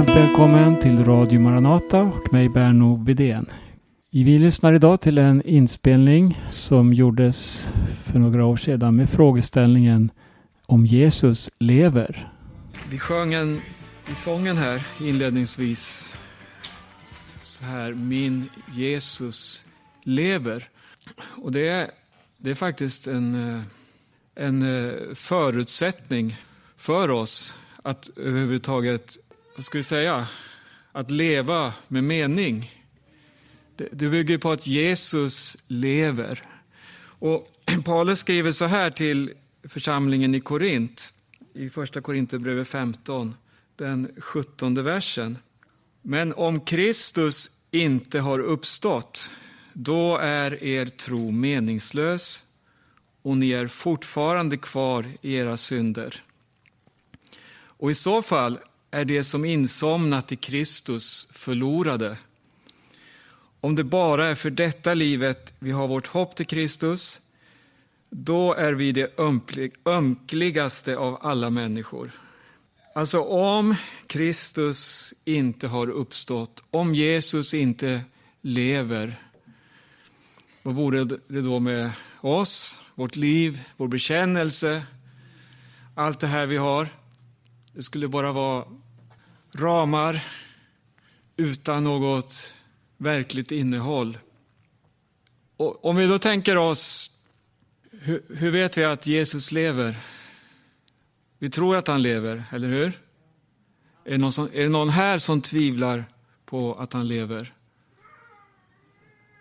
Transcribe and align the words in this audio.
Varmt 0.00 0.16
välkommen 0.16 0.80
till 0.80 1.04
Radio 1.04 1.40
Maranata 1.40 2.00
och 2.00 2.32
mig 2.32 2.48
Berno 2.48 3.04
Vidén. 3.04 3.46
Vi 4.10 4.38
lyssnar 4.38 4.72
idag 4.72 5.00
till 5.00 5.18
en 5.18 5.42
inspelning 5.42 6.38
som 6.48 6.92
gjordes 6.92 7.68
för 8.04 8.18
några 8.18 8.44
år 8.44 8.56
sedan 8.56 8.96
med 8.96 9.10
frågeställningen 9.10 10.10
om 10.66 10.86
Jesus 10.86 11.50
lever. 11.58 12.32
Vi 12.90 12.98
sjöng 12.98 13.34
en, 13.34 13.60
i 14.10 14.14
sången 14.14 14.56
här 14.56 14.86
inledningsvis 15.00 16.14
så 17.04 17.64
här, 17.64 17.92
min 17.94 18.50
Jesus 18.72 19.68
lever. 20.04 20.68
Och 21.42 21.52
det 21.52 21.68
är, 21.68 21.90
det 22.38 22.50
är 22.50 22.54
faktiskt 22.54 23.06
en, 23.06 23.62
en 24.34 24.62
eh, 24.62 25.14
förutsättning 25.14 26.36
för 26.76 27.10
oss 27.10 27.58
att 27.82 28.10
överhuvudtaget, 28.16 29.18
vad 29.60 29.64
ska 29.64 29.78
vi 29.78 29.82
säga, 29.82 30.26
att 30.92 31.10
leva 31.10 31.74
med 31.88 32.04
mening. 32.04 32.70
Det, 33.76 33.88
det 33.92 34.08
bygger 34.08 34.38
på 34.38 34.50
att 34.50 34.66
Jesus 34.66 35.58
lever. 35.66 36.42
Och 37.02 37.46
Paulus 37.84 38.18
skriver 38.18 38.52
så 38.52 38.64
här 38.64 38.90
till 38.90 39.32
församlingen 39.68 40.34
i 40.34 40.40
Korint, 40.40 41.14
i 41.54 41.70
första 41.70 42.00
Korinthierbrevet 42.00 42.68
15, 42.68 43.34
den 43.76 44.10
17 44.18 44.84
versen. 44.84 45.38
Men 46.02 46.32
om 46.32 46.60
Kristus 46.60 47.50
inte 47.70 48.20
har 48.20 48.38
uppstått, 48.38 49.32
då 49.72 50.16
är 50.16 50.64
er 50.64 50.86
tro 50.86 51.30
meningslös 51.30 52.44
och 53.22 53.36
ni 53.36 53.50
är 53.50 53.66
fortfarande 53.66 54.56
kvar 54.56 55.06
i 55.22 55.34
era 55.34 55.56
synder. 55.56 56.24
Och 57.62 57.90
i 57.90 57.94
så 57.94 58.22
fall 58.22 58.58
är 58.90 59.04
det 59.04 59.24
som 59.24 59.44
insomnat 59.44 60.32
i 60.32 60.36
Kristus 60.36 61.28
förlorade. 61.32 62.18
Om 63.60 63.74
det 63.74 63.84
bara 63.84 64.28
är 64.28 64.34
för 64.34 64.50
detta 64.50 64.94
livet 64.94 65.54
vi 65.58 65.70
har 65.70 65.88
vårt 65.88 66.06
hopp 66.06 66.36
till 66.36 66.46
Kristus, 66.46 67.20
då 68.10 68.54
är 68.54 68.72
vi 68.72 68.92
det 68.92 69.18
ömkligaste 69.86 70.96
av 70.96 71.18
alla 71.22 71.50
människor. 71.50 72.10
Alltså 72.94 73.20
om 73.20 73.74
Kristus 74.06 75.14
inte 75.24 75.68
har 75.68 75.90
uppstått, 75.90 76.62
om 76.70 76.94
Jesus 76.94 77.54
inte 77.54 78.00
lever, 78.40 79.22
vad 80.62 80.74
vore 80.74 81.04
det 81.04 81.40
då 81.42 81.60
med 81.60 81.90
oss, 82.20 82.84
vårt 82.94 83.16
liv, 83.16 83.60
vår 83.76 83.88
bekännelse, 83.88 84.82
allt 85.94 86.20
det 86.20 86.26
här 86.26 86.46
vi 86.46 86.56
har? 86.56 86.88
Det 87.72 87.82
skulle 87.82 88.08
bara 88.08 88.32
vara 88.32 88.64
ramar 89.54 90.24
utan 91.36 91.84
något 91.84 92.56
verkligt 92.96 93.52
innehåll. 93.52 94.18
Och 95.56 95.84
om 95.84 95.96
vi 95.96 96.06
då 96.06 96.18
tänker 96.18 96.56
oss, 96.56 97.16
hur, 97.90 98.22
hur 98.28 98.50
vet 98.50 98.78
vi 98.78 98.84
att 98.84 99.06
Jesus 99.06 99.52
lever? 99.52 99.96
Vi 101.38 101.50
tror 101.50 101.76
att 101.76 101.88
han 101.88 102.02
lever, 102.02 102.44
eller 102.50 102.68
hur? 102.68 102.92
Är 104.04 104.10
det, 104.10 104.18
någon 104.18 104.32
som, 104.32 104.48
är 104.52 104.62
det 104.62 104.68
någon 104.68 104.88
här 104.88 105.18
som 105.18 105.42
tvivlar 105.42 106.04
på 106.44 106.74
att 106.74 106.92
han 106.92 107.08
lever? 107.08 107.54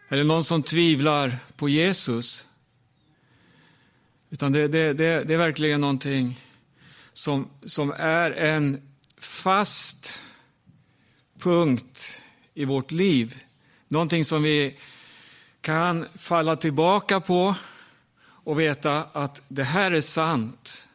Är 0.09 0.17
det 0.17 0.23
någon 0.23 0.43
som 0.43 0.63
tvivlar 0.63 1.37
på 1.55 1.69
Jesus? 1.69 2.45
Utan 4.29 4.51
det, 4.51 4.67
det, 4.67 4.93
det, 4.93 5.23
det 5.23 5.33
är 5.33 5.37
verkligen 5.37 5.81
någonting 5.81 6.39
som, 7.13 7.49
som 7.65 7.93
är 7.97 8.31
en 8.31 8.81
fast 9.17 10.23
punkt 11.39 12.21
i 12.53 12.65
vårt 12.65 12.91
liv. 12.91 13.43
Någonting 13.87 14.25
som 14.25 14.43
vi 14.43 14.77
kan 15.61 16.05
falla 16.15 16.55
tillbaka 16.55 17.19
på 17.19 17.55
och 18.43 18.59
veta 18.59 19.03
att 19.13 19.43
det 19.47 19.63
här 19.63 19.91
är 19.91 20.01
sant. 20.01 20.87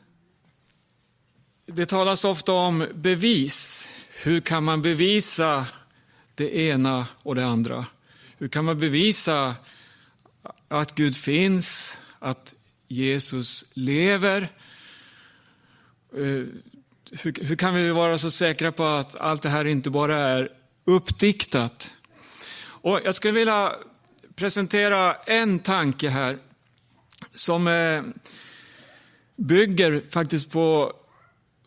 Det 1.66 1.86
talas 1.86 2.24
ofta 2.24 2.52
om 2.52 2.86
bevis. 2.94 3.88
Hur 4.22 4.40
kan 4.40 4.64
man 4.64 4.82
bevisa 4.82 5.66
det 6.34 6.56
ena 6.56 7.06
och 7.22 7.34
det 7.34 7.46
andra? 7.46 7.86
Hur 8.38 8.48
kan 8.48 8.64
man 8.64 8.78
bevisa 8.78 9.54
att 10.68 10.94
Gud 10.94 11.16
finns, 11.16 11.98
att 12.18 12.54
Jesus 12.88 13.72
lever? 13.74 14.52
Eh, 16.16 16.46
hur, 17.22 17.44
hur, 17.44 17.56
kan 17.56 17.74
vi 17.74 17.90
vara 17.90 18.18
så 18.18 18.30
säkra 18.30 18.72
på 18.72 18.84
att 18.84 19.16
allt 19.16 19.42
det 19.42 19.48
här 19.48 19.64
inte 19.64 19.90
bara 19.90 20.18
är 20.18 20.48
uppdiktat? 20.84 21.92
Och 22.66 23.00
jag 23.04 23.14
skulle 23.14 23.32
vilja 23.32 23.72
presentera 24.34 25.14
en 25.14 25.58
tanke 25.58 26.08
här 26.08 26.38
som 27.34 27.68
eh, 27.68 28.02
bygger 29.36 30.02
faktiskt 30.10 30.50
på, 30.50 30.92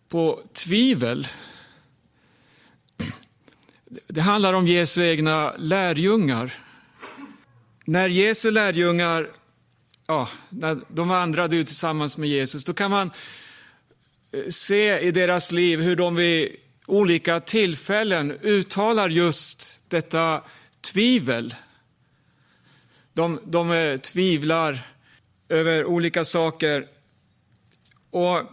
på 0.09 0.41
tvivel. 0.53 1.27
Det 4.07 4.21
handlar 4.21 4.53
om 4.53 4.67
Jesu 4.67 5.03
egna 5.03 5.53
lärjungar. 5.57 6.53
När 7.85 8.09
Jesu 8.09 8.51
lärjungar 8.51 9.29
ja, 10.07 10.29
när 10.49 10.79
de 10.87 11.07
vandrade 11.07 11.55
ut 11.55 11.67
tillsammans 11.67 12.17
med 12.17 12.29
Jesus, 12.29 12.63
då 12.63 12.73
kan 12.73 12.91
man 12.91 13.11
Eh, 14.31 14.49
se 14.49 14.99
i 14.99 15.11
deras 15.11 15.51
liv 15.51 15.81
hur 15.81 15.95
de 15.95 16.15
vid 16.15 16.55
olika 16.85 17.39
tillfällen 17.39 18.31
uttalar 18.41 19.09
just 19.09 19.79
detta 19.87 20.41
tvivel. 20.81 21.55
De, 23.13 23.39
de 23.45 23.71
eh, 23.71 23.97
tvivlar 23.97 24.87
över 25.49 25.85
olika 25.85 26.25
saker. 26.25 26.87
Och 28.11 28.43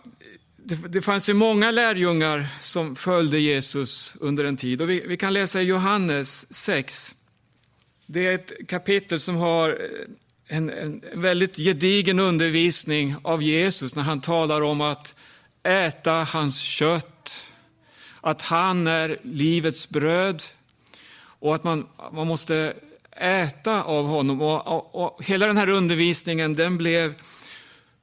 det, 0.57 0.75
det 0.89 1.03
fanns 1.03 1.29
ju 1.29 1.35
många 1.35 1.71
lärjungar 1.71 2.47
som 2.61 2.97
följde 2.97 3.39
Jesus 3.39 4.17
under 4.21 4.45
en 4.45 4.57
tid. 4.57 4.83
Och 4.83 4.91
vi, 4.91 5.05
vi 5.07 5.17
kan 5.17 5.33
läsa 5.33 5.63
i 5.63 5.65
Johannes 5.65 6.55
6. 6.55 7.17
Det 8.07 8.27
är 8.27 8.35
ett 8.35 8.53
kapitel 8.69 9.21
som 9.21 9.37
har 9.37 9.71
eh, 9.71 10.57
en, 10.57 10.71
en, 10.71 11.03
väldigt 11.15 11.57
gedigen 11.57 12.19
undervisning 12.19 13.17
av 13.23 13.43
Jesus 13.43 13.95
när 13.95 14.03
han 14.03 14.21
talar 14.21 14.61
om 14.61 14.81
att 14.81 15.17
äta 15.65 16.13
hans 16.13 16.59
kött, 16.59 17.53
att 18.21 18.43
han 18.43 18.87
är 18.87 19.19
livets 19.23 19.89
bröd 19.89 20.43
och 21.39 21.55
att 21.55 21.65
man, 21.65 21.87
man 22.13 22.27
måste 22.27 22.75
äta 23.17 23.83
av 23.83 24.07
honom. 24.07 24.43
Och, 24.43 24.67
och, 24.67 25.05
och, 25.05 25.25
hela 25.25 25.47
den 25.47 25.57
här 25.57 25.69
undervisningen 25.69 26.55
den 26.55 26.77
blev 26.77 27.15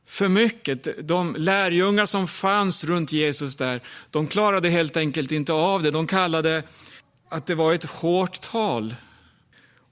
för 0.06 0.28
mycket. 0.28 1.08
De 1.08 1.36
lärjungar 1.36 2.06
som 2.06 2.28
fanns 2.28 2.84
runt 2.84 3.12
Jesus 3.12 3.56
där, 3.56 3.82
de 4.10 4.28
klarade 4.28 4.70
helt 4.70 4.98
enkelt 4.98 5.32
inte 5.32 5.54
av 5.54 5.84
det. 5.84 5.92
De 5.92 6.08
kallade 6.08 6.64
att 7.30 7.46
det 7.46 7.56
var 7.56 7.74
ett 7.74 7.84
hårt 7.84 8.42
tal. 8.42 8.96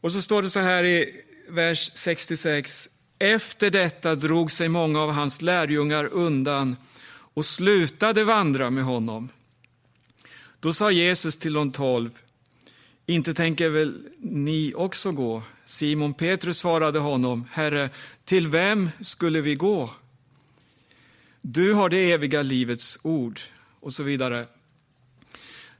Och 0.01 0.12
så 0.12 0.22
står 0.22 0.41
det 0.41 0.50
så 0.50 0.59
här 0.59 0.84
i 0.84 1.24
vers 1.50 1.91
66. 1.94 2.90
Efter 3.19 3.72
detta 3.72 4.16
drog 4.16 4.51
sig 4.51 4.69
många 4.69 5.01
av 5.01 5.12
hans 5.12 5.41
lärjungar 5.41 6.06
undan 6.06 6.75
och 7.39 7.45
slutade 7.45 8.23
vandra 8.23 8.69
med 8.69 8.83
honom. 8.83 9.29
Då 10.59 10.73
sa 10.73 10.91
Jesus 10.91 11.38
till 11.38 11.53
de 11.53 11.72
tolv, 11.72 12.09
inte 13.05 13.33
tänker 13.33 13.69
väl 13.69 14.07
ni 14.19 14.73
också 14.75 15.11
gå? 15.11 15.44
Simon 15.66 16.13
Petrus 16.13 16.57
svarade 16.57 17.00
honom, 17.00 17.45
Herre, 17.51 17.89
till 18.25 18.47
vem 18.47 18.89
skulle 19.01 19.41
vi 19.41 19.55
gå? 19.55 19.89
Du 21.41 21.73
har 21.73 21.89
det 21.89 22.11
eviga 22.11 22.41
livets 22.41 23.00
ord, 23.03 23.39
och 23.80 23.94
så 23.94 24.03
vidare. 24.03 24.45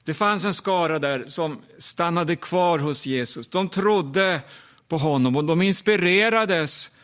Det 0.04 0.14
fanns 0.14 0.46
en 0.46 0.54
skara 0.54 1.00
där 1.00 1.24
som 1.28 1.62
stannade 1.78 2.36
kvar 2.36 2.80
hos 2.80 3.06
Jesus. 3.06 3.48
De 3.48 3.70
trodde 3.70 4.42
på 4.88 4.98
honom 4.98 5.36
och 5.36 5.46
de 5.46 5.62
inspirerades 5.62 6.99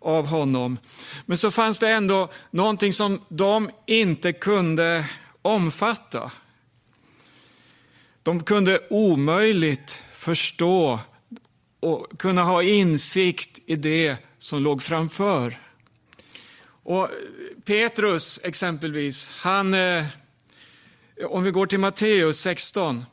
av 0.00 0.26
honom. 0.26 0.78
Men 1.26 1.38
så 1.38 1.50
fanns 1.50 1.78
det 1.78 1.90
ändå 1.90 2.28
någonting 2.50 2.92
som 2.92 3.20
de 3.28 3.70
inte 3.86 4.32
kunde 4.32 5.04
omfatta. 5.42 6.30
De 8.22 8.42
kunde 8.42 8.80
omöjligt 8.90 10.04
förstå 10.12 11.00
och 11.80 12.18
kunna 12.18 12.42
ha 12.42 12.62
insikt 12.62 13.60
i 13.66 13.76
det 13.76 14.16
som 14.38 14.62
låg 14.62 14.82
framför. 14.82 15.60
Och 16.82 17.08
Petrus 17.64 18.40
exempelvis, 18.44 19.30
han, 19.36 19.74
eh, 19.74 20.04
om 21.24 21.42
vi 21.42 21.50
går 21.50 21.66
till 21.66 21.80
Matteus 21.80 22.40
16 22.40 23.04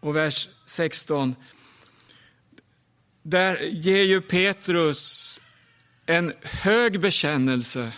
och 0.00 0.16
vers 0.16 0.48
16. 0.66 1.36
Där 3.22 3.60
ger 3.60 4.02
ju 4.02 4.20
Petrus 4.20 5.40
en 6.06 6.32
hög 6.42 7.00
bekännelse 7.00 7.92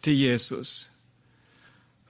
till 0.00 0.14
Jesus. 0.14 0.90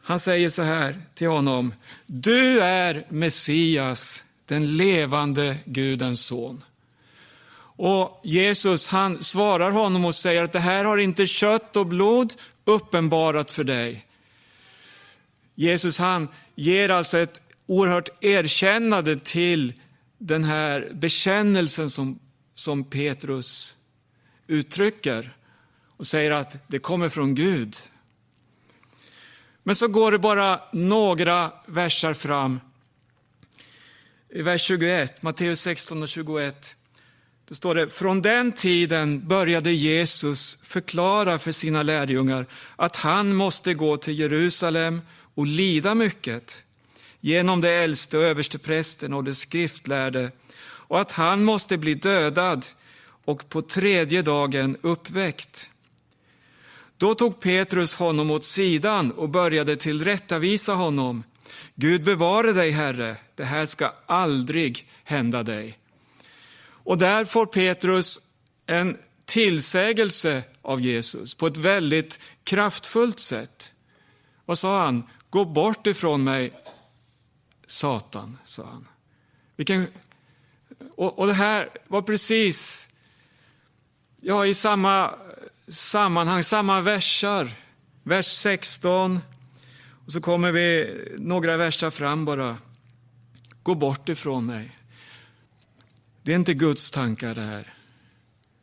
Han 0.03 0.19
säger 0.19 0.49
så 0.49 0.63
här 0.63 1.03
till 1.15 1.29
honom. 1.29 1.75
Du 2.07 2.61
är 2.61 3.07
Messias, 3.09 4.25
den 4.47 4.77
levande 4.77 5.57
Gudens 5.65 6.27
son. 6.27 6.65
Och 7.79 8.21
Jesus 8.25 8.87
han 8.87 9.23
svarar 9.23 9.71
honom 9.71 10.05
och 10.05 10.15
säger 10.15 10.43
att 10.43 10.53
det 10.53 10.61
här 10.61 10.85
har 10.85 10.99
inte 10.99 11.27
kött 11.27 11.77
och 11.77 11.87
blod 11.87 12.35
uppenbarat 12.65 13.51
för 13.51 13.65
dig. 13.65 14.07
Jesus 15.55 15.99
han 15.99 16.29
ger 16.55 16.89
alltså 16.89 17.19
ett 17.19 17.43
oerhört 17.67 18.09
erkännande 18.25 19.17
till 19.17 19.73
den 20.19 20.45
här 20.45 20.89
bekännelsen 20.93 21.91
som, 21.91 22.19
som 22.55 22.85
Petrus 22.85 23.77
uttrycker 24.47 25.37
och 25.97 26.07
säger 26.07 26.31
att 26.31 26.59
det 26.67 26.79
kommer 26.79 27.09
från 27.09 27.35
Gud. 27.35 27.77
Men 29.63 29.77
så 29.77 29.89
går 29.89 30.13
det 30.13 30.19
bara 30.19 30.61
några 30.73 31.53
versar 31.67 32.15
fram. 32.15 32.61
I 34.31 34.43
vers 34.43 34.63
21, 34.63 35.23
Matteus 35.23 35.61
16 35.61 36.03
och 36.03 36.09
21. 36.09 36.77
Då 37.49 37.55
står 37.55 37.75
det, 37.75 37.89
från 37.89 38.23
den 38.23 38.53
tiden 38.53 39.29
började 39.29 39.73
Jesus 39.73 40.63
förklara 40.65 41.39
för 41.39 41.53
sina 41.53 41.83
lärjungar 41.83 42.47
att 42.77 42.97
han 42.97 43.35
måste 43.35 43.75
gå 43.75 43.97
till 43.97 44.19
Jerusalem 44.19 45.01
och 45.35 45.47
lida 45.47 45.95
mycket 45.95 46.63
genom 47.21 47.61
de 47.61 47.69
äldste 47.69 48.19
och 48.19 48.25
översteprästen 48.25 49.13
och 49.13 49.25
de 49.25 49.35
skriftlärde 49.35 50.31
och 50.59 51.01
att 51.01 51.13
han 51.13 51.45
måste 51.45 51.79
bli 51.79 51.95
dödad 51.95 52.67
och 53.27 53.49
på 53.49 53.63
tredje 53.63 54.23
dagen 54.23 54.77
uppväckt. 54.81 55.71
Då 56.97 57.15
tog 57.15 57.41
Petrus 57.41 57.95
honom 57.95 58.31
åt 58.31 58.45
sidan 58.45 59.13
och 59.13 59.29
började 59.29 59.77
tillrättavisa 59.77 60.73
honom. 60.73 61.25
Gud 61.75 62.05
bevare 62.05 62.53
dig, 62.53 62.71
Herre, 62.71 63.17
det 63.35 63.45
här 63.45 63.67
ska 63.67 63.93
aldrig 64.07 64.89
hända 65.05 65.43
dig. 65.43 65.79
Och 66.87 66.99
där 66.99 67.25
får 67.25 67.47
Petrus 67.47 68.31
en 68.67 68.97
tillsägelse 69.25 70.43
av 70.63 70.81
Jesus 70.81 71.35
på 71.35 71.47
ett 71.47 71.57
väldigt 71.57 72.21
kraftfullt 72.45 73.21
sätt. 73.21 73.73
Vad 74.45 74.59
sa 74.59 74.85
han? 74.85 75.03
Gå 75.31 75.45
bort 75.45 75.87
ifrån 75.87 76.25
mig, 76.25 76.53
Satan, 77.67 78.39
sa 78.45 78.63
han. 78.65 78.89
Vilken... 79.57 79.87
Och, 80.95 81.19
och 81.19 81.27
det 81.27 81.33
här 81.33 81.69
var 81.89 82.03
precis 82.03 82.89
ja, 84.29 84.47
i 84.47 84.55
samma 84.55 85.15
sammanhang, 85.69 86.43
samma 86.43 86.81
versar. 86.81 87.51
Vers 88.03 88.27
16, 88.27 89.21
och 90.05 90.13
så 90.13 90.21
kommer 90.21 90.53
vi 90.53 90.95
några 91.19 91.57
versar 91.57 91.91
fram 91.91 92.25
bara. 92.25 92.59
Gå 93.63 93.75
bort 93.75 94.09
ifrån 94.09 94.47
mig. 94.47 94.79
Det 96.23 96.33
är 96.33 96.37
inte 96.37 96.55
Guds 96.55 96.91
tankar 96.91 97.35
det 97.35 97.41
här. 97.41 97.75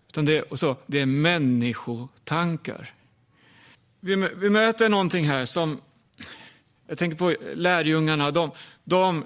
Utan 0.08 0.26
det, 0.26 0.42
och 0.42 0.60
så, 0.60 0.76
det 0.86 1.00
är 1.00 1.06
människotankar. 1.06 2.94
Vi, 4.00 4.16
vi 4.36 4.50
möter 4.50 4.90
någonting 4.90 5.26
här 5.26 5.46
som, 5.46 5.82
jag 6.88 6.98
tänker 6.98 7.18
på 7.18 7.36
lärjungarna, 7.54 8.32
de, 8.32 8.52
de 8.84 9.26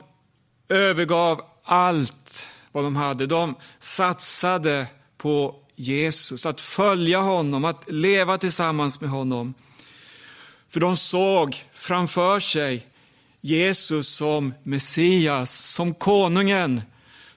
övergav 0.69 1.41
allt 1.63 2.49
vad 2.71 2.83
de 2.83 2.95
hade. 2.95 3.25
De 3.25 3.55
satsade 3.79 4.87
på 5.17 5.63
Jesus, 5.79 6.45
att 6.45 6.61
följa 6.61 7.19
honom, 7.19 7.65
att 7.65 7.91
leva 7.91 8.37
tillsammans 8.37 9.01
med 9.01 9.09
honom. 9.09 9.53
För 10.69 10.79
de 10.79 10.97
såg 10.97 11.65
framför 11.73 12.39
sig 12.39 12.87
Jesus 13.41 14.07
som 14.07 14.53
Messias, 14.63 15.51
som 15.51 15.93
konungen, 15.93 16.81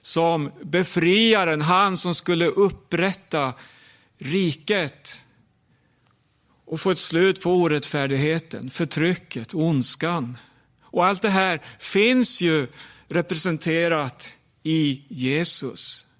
som 0.01 0.51
befriaren, 0.63 1.61
han 1.61 1.97
som 1.97 2.15
skulle 2.15 2.45
upprätta 2.47 3.53
riket 4.17 5.23
och 6.65 6.81
få 6.81 6.91
ett 6.91 6.97
slut 6.97 7.41
på 7.41 7.51
orättfärdigheten, 7.53 8.69
förtrycket, 8.69 9.53
ondskan. 9.53 10.37
Och 10.81 11.05
allt 11.05 11.21
det 11.21 11.29
här 11.29 11.61
finns 11.79 12.41
ju 12.41 12.67
representerat 13.07 14.29
i 14.63 15.01
Jesus. 15.07 16.10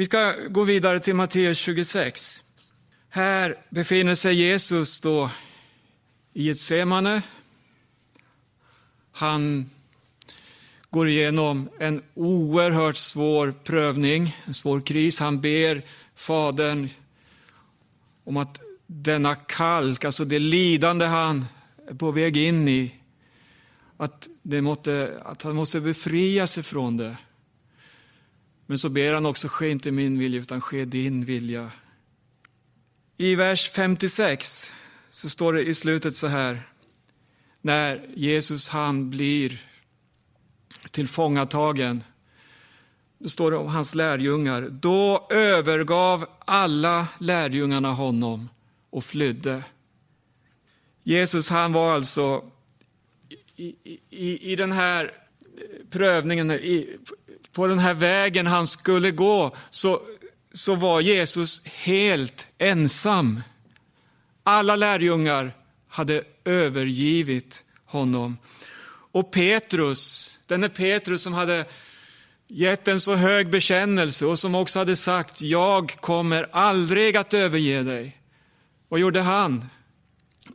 Vi 0.00 0.06
ska 0.06 0.34
gå 0.48 0.64
vidare 0.64 1.00
till 1.00 1.14
Matteus 1.14 1.58
26. 1.58 2.44
Här 3.08 3.56
befinner 3.70 4.14
sig 4.14 4.34
Jesus 4.34 5.00
då 5.00 5.30
i 6.32 6.50
ett 6.50 6.58
semane. 6.58 7.22
Han 9.12 9.70
går 10.90 11.08
igenom 11.08 11.68
en 11.78 12.02
oerhört 12.14 12.96
svår 12.96 13.54
prövning, 13.64 14.36
en 14.44 14.54
svår 14.54 14.80
kris. 14.80 15.20
Han 15.20 15.40
ber 15.40 15.82
Fadern 16.14 16.88
om 18.24 18.36
att 18.36 18.60
denna 18.86 19.34
kalk, 19.34 20.04
alltså 20.04 20.24
det 20.24 20.38
lidande 20.38 21.06
han 21.06 21.46
är 21.88 21.94
på 21.94 22.12
väg 22.12 22.36
in 22.36 22.68
i, 22.68 22.94
att, 23.96 24.28
det 24.42 24.62
måtte, 24.62 25.20
att 25.24 25.42
han 25.42 25.56
måste 25.56 25.80
befria 25.80 26.46
sig 26.46 26.62
från 26.62 26.96
det. 26.96 27.16
Men 28.70 28.78
så 28.78 28.88
ber 28.88 29.12
han 29.12 29.26
också, 29.26 29.48
ske 29.48 29.70
inte 29.70 29.90
min 29.90 30.18
vilja 30.18 30.40
utan 30.40 30.60
ske 30.60 30.84
din 30.84 31.24
vilja. 31.24 31.70
I 33.16 33.34
vers 33.34 33.70
56 33.70 34.74
så 35.08 35.28
står 35.28 35.52
det 35.52 35.62
i 35.62 35.74
slutet 35.74 36.16
så 36.16 36.26
här, 36.26 36.62
när 37.60 38.06
Jesus 38.14 38.68
han 38.68 39.10
blir 39.10 39.66
tillfångatagen. 40.90 42.04
Då 43.18 43.28
står 43.28 43.50
det 43.50 43.56
om 43.56 43.66
hans 43.66 43.94
lärjungar. 43.94 44.68
Då 44.70 45.26
övergav 45.30 46.26
alla 46.38 47.08
lärjungarna 47.18 47.92
honom 47.92 48.48
och 48.90 49.04
flydde. 49.04 49.64
Jesus 51.02 51.50
han 51.50 51.72
var 51.72 51.94
alltså 51.94 52.50
i, 53.56 53.76
i, 54.10 54.52
i 54.52 54.56
den 54.56 54.72
här 54.72 55.12
prövningen, 55.90 56.50
i, 56.50 56.96
på 57.52 57.66
den 57.66 57.78
här 57.78 57.94
vägen 57.94 58.46
han 58.46 58.66
skulle 58.66 59.10
gå, 59.10 59.52
så, 59.70 60.00
så 60.52 60.74
var 60.74 61.00
Jesus 61.00 61.66
helt 61.66 62.46
ensam. 62.58 63.42
Alla 64.44 64.76
lärjungar 64.76 65.56
hade 65.88 66.24
övergivit 66.44 67.64
honom. 67.84 68.38
Och 69.12 69.30
Petrus, 69.30 70.38
denne 70.46 70.68
Petrus 70.68 71.22
som 71.22 71.32
hade 71.32 71.64
gett 72.48 72.88
en 72.88 73.00
så 73.00 73.14
hög 73.14 73.50
bekännelse 73.50 74.26
och 74.26 74.38
som 74.38 74.54
också 74.54 74.78
hade 74.78 74.96
sagt, 74.96 75.42
jag 75.42 75.96
kommer 76.00 76.46
aldrig 76.52 77.16
att 77.16 77.34
överge 77.34 77.82
dig. 77.82 78.20
Vad 78.88 79.00
gjorde 79.00 79.20
han? 79.20 79.66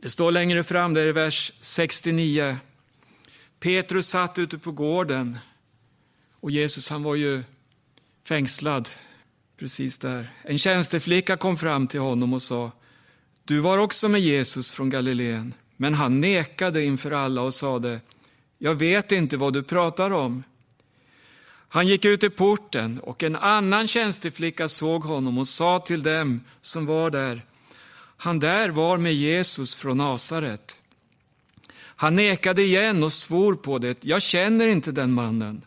Det 0.02 0.10
står 0.10 0.32
längre 0.32 0.64
fram, 0.64 0.94
där 0.94 1.06
i 1.06 1.12
vers 1.12 1.52
69. 1.60 2.56
Petrus 3.60 4.08
satt 4.08 4.38
ute 4.38 4.58
på 4.58 4.72
gården 4.72 5.38
och 6.46 6.52
Jesus 6.52 6.90
han 6.90 7.02
var 7.02 7.14
ju 7.14 7.42
fängslad 8.24 8.88
precis 9.58 9.98
där. 9.98 10.32
En 10.42 10.58
tjänsteflicka 10.58 11.36
kom 11.36 11.56
fram 11.56 11.86
till 11.86 12.00
honom 12.00 12.32
och 12.32 12.42
sa, 12.42 12.72
du 13.44 13.58
var 13.58 13.78
också 13.78 14.08
med 14.08 14.20
Jesus 14.20 14.70
från 14.70 14.90
Galileen. 14.90 15.54
Men 15.76 15.94
han 15.94 16.20
nekade 16.20 16.84
inför 16.84 17.10
alla 17.10 17.42
och 17.42 17.54
sade, 17.54 18.00
jag 18.58 18.74
vet 18.74 19.12
inte 19.12 19.36
vad 19.36 19.52
du 19.52 19.62
pratar 19.62 20.10
om. 20.10 20.42
Han 21.68 21.86
gick 21.86 22.04
ut 22.04 22.24
i 22.24 22.30
porten 22.30 23.00
och 23.00 23.22
en 23.22 23.36
annan 23.36 23.86
tjänsteflicka 23.88 24.68
såg 24.68 25.02
honom 25.02 25.38
och 25.38 25.48
sa 25.48 25.78
till 25.78 26.02
dem 26.02 26.40
som 26.60 26.86
var 26.86 27.10
där, 27.10 27.44
han 28.16 28.38
där 28.38 28.68
var 28.68 28.98
med 28.98 29.14
Jesus 29.14 29.76
från 29.76 29.98
Nasaret. 29.98 30.78
Han 31.78 32.16
nekade 32.16 32.62
igen 32.62 33.04
och 33.04 33.12
svor 33.12 33.54
på 33.54 33.78
det, 33.78 34.04
jag 34.04 34.22
känner 34.22 34.68
inte 34.68 34.92
den 34.92 35.12
mannen. 35.12 35.64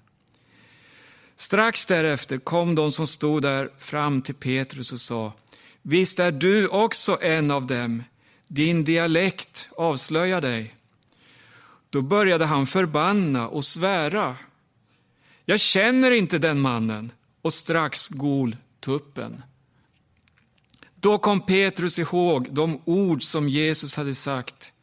Strax 1.40 1.86
därefter 1.86 2.38
kom 2.38 2.76
de 2.76 2.92
som 2.92 3.08
stod 3.08 3.42
där 3.42 3.70
fram 3.78 4.22
till 4.22 4.36
Petrus 4.36 4.94
och 4.94 5.00
sa, 5.00 5.34
visst 5.82 6.20
är 6.20 6.32
du 6.32 6.68
också 6.68 7.18
en 7.22 7.52
av 7.52 7.68
dem, 7.68 8.04
din 8.48 8.84
dialekt 8.84 9.70
avslöjar 9.78 10.42
dig. 10.42 10.76
Då 11.90 12.02
började 12.02 12.46
han 12.46 12.68
förbanna 12.68 13.48
och 13.48 13.66
svära. 13.66 14.38
Jag 15.46 15.60
känner 15.60 16.12
inte 16.12 16.38
den 16.38 16.60
mannen 16.60 17.12
och 17.42 17.54
strax 17.54 18.10
gol 18.10 18.56
tuppen. 18.80 19.44
Då 20.96 21.18
kom 21.18 21.42
Petrus 21.42 22.00
ihåg 22.00 22.48
de 22.52 22.82
ord 22.86 23.24
som 23.24 23.50
Jesus 23.50 23.96
hade 23.96 24.16
sagt. 24.16 24.74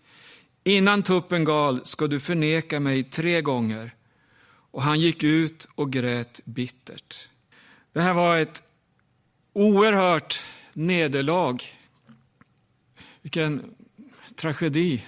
Innan 0.65 1.03
tuppen 1.03 1.45
gal 1.45 1.81
ska 1.85 2.07
du 2.07 2.21
förneka 2.21 2.81
mig 2.81 3.05
tre 3.05 3.41
gånger. 3.41 3.96
Och 4.77 4.83
han 4.83 5.01
gick 5.01 5.23
ut 5.23 5.69
och 5.75 5.93
grät 5.93 6.41
bittert. 6.45 7.29
Det 7.93 8.01
här 8.01 8.15
var 8.15 8.39
ett 8.39 8.63
oerhört 9.53 10.43
nederlag. 10.73 11.57
Vilken 13.23 13.75
tragedi 14.35 15.05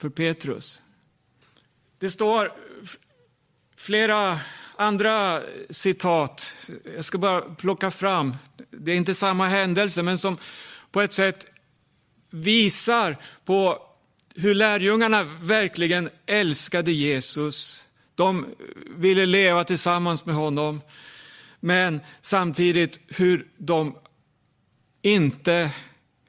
för 0.00 0.08
Petrus. 0.08 0.82
Det 1.98 2.10
står 2.10 2.52
flera 3.76 4.40
andra 4.76 5.42
citat. 5.70 6.70
Jag 6.94 7.04
ska 7.04 7.18
bara 7.18 7.40
plocka 7.40 7.90
fram. 7.90 8.36
Det 8.70 8.92
är 8.92 8.96
inte 8.96 9.14
samma 9.14 9.48
händelse, 9.48 10.02
men 10.02 10.18
som 10.18 10.38
på 10.90 11.00
ett 11.00 11.12
sätt 11.12 11.46
visar 12.30 13.16
på 13.44 13.82
hur 14.34 14.54
lärjungarna 14.54 15.24
verkligen 15.24 16.10
älskade 16.26 16.92
Jesus. 16.92 17.88
De 18.14 18.46
ville 18.96 19.26
leva 19.26 19.64
tillsammans 19.64 20.26
med 20.26 20.34
honom. 20.34 20.80
Men 21.60 22.00
samtidigt 22.20 23.00
hur 23.08 23.48
de 23.58 23.96
inte 25.02 25.70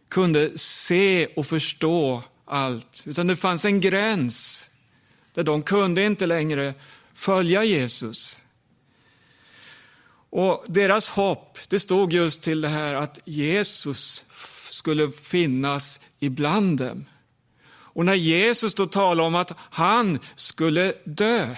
kunde 0.09 0.57
se 0.57 1.25
och 1.25 1.45
förstå 1.45 2.23
allt. 2.45 3.03
Utan 3.07 3.27
det 3.27 3.35
fanns 3.35 3.65
en 3.65 3.81
gräns 3.81 4.69
där 5.33 5.43
de 5.43 5.63
kunde 5.63 6.05
inte 6.05 6.25
längre 6.25 6.73
följa 7.13 7.63
Jesus. 7.63 8.41
Och 10.29 10.65
deras 10.67 11.09
hopp, 11.09 11.57
det 11.69 11.79
stod 11.79 12.13
just 12.13 12.43
till 12.43 12.61
det 12.61 12.67
här 12.67 12.93
att 12.93 13.19
Jesus 13.25 14.25
skulle 14.69 15.11
finnas 15.11 15.99
ibland 16.19 16.77
dem. 16.77 17.05
Och 17.65 18.05
när 18.05 18.13
Jesus 18.13 18.73
då 18.73 18.87
talade 18.87 19.27
om 19.27 19.35
att 19.35 19.51
han 19.57 20.19
skulle 20.35 20.93
dö, 21.03 21.55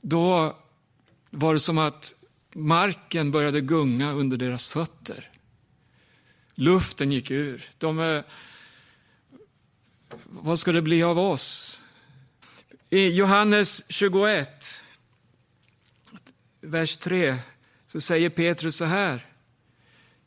då 0.00 0.56
var 1.30 1.54
det 1.54 1.60
som 1.60 1.78
att 1.78 2.14
marken 2.54 3.30
började 3.30 3.60
gunga 3.60 4.12
under 4.12 4.36
deras 4.36 4.68
fötter. 4.68 5.30
Luften 6.54 7.12
gick 7.12 7.30
ur. 7.30 7.68
De, 7.78 8.00
eh, 8.00 8.22
vad 10.24 10.58
ska 10.58 10.72
det 10.72 10.82
bli 10.82 11.02
av 11.02 11.18
oss? 11.18 11.82
I 12.90 13.08
Johannes 13.08 13.92
21, 13.92 14.84
vers 16.60 16.96
3, 16.96 17.36
så 17.86 18.00
säger 18.00 18.30
Petrus 18.30 18.76
så 18.76 18.84
här. 18.84 19.26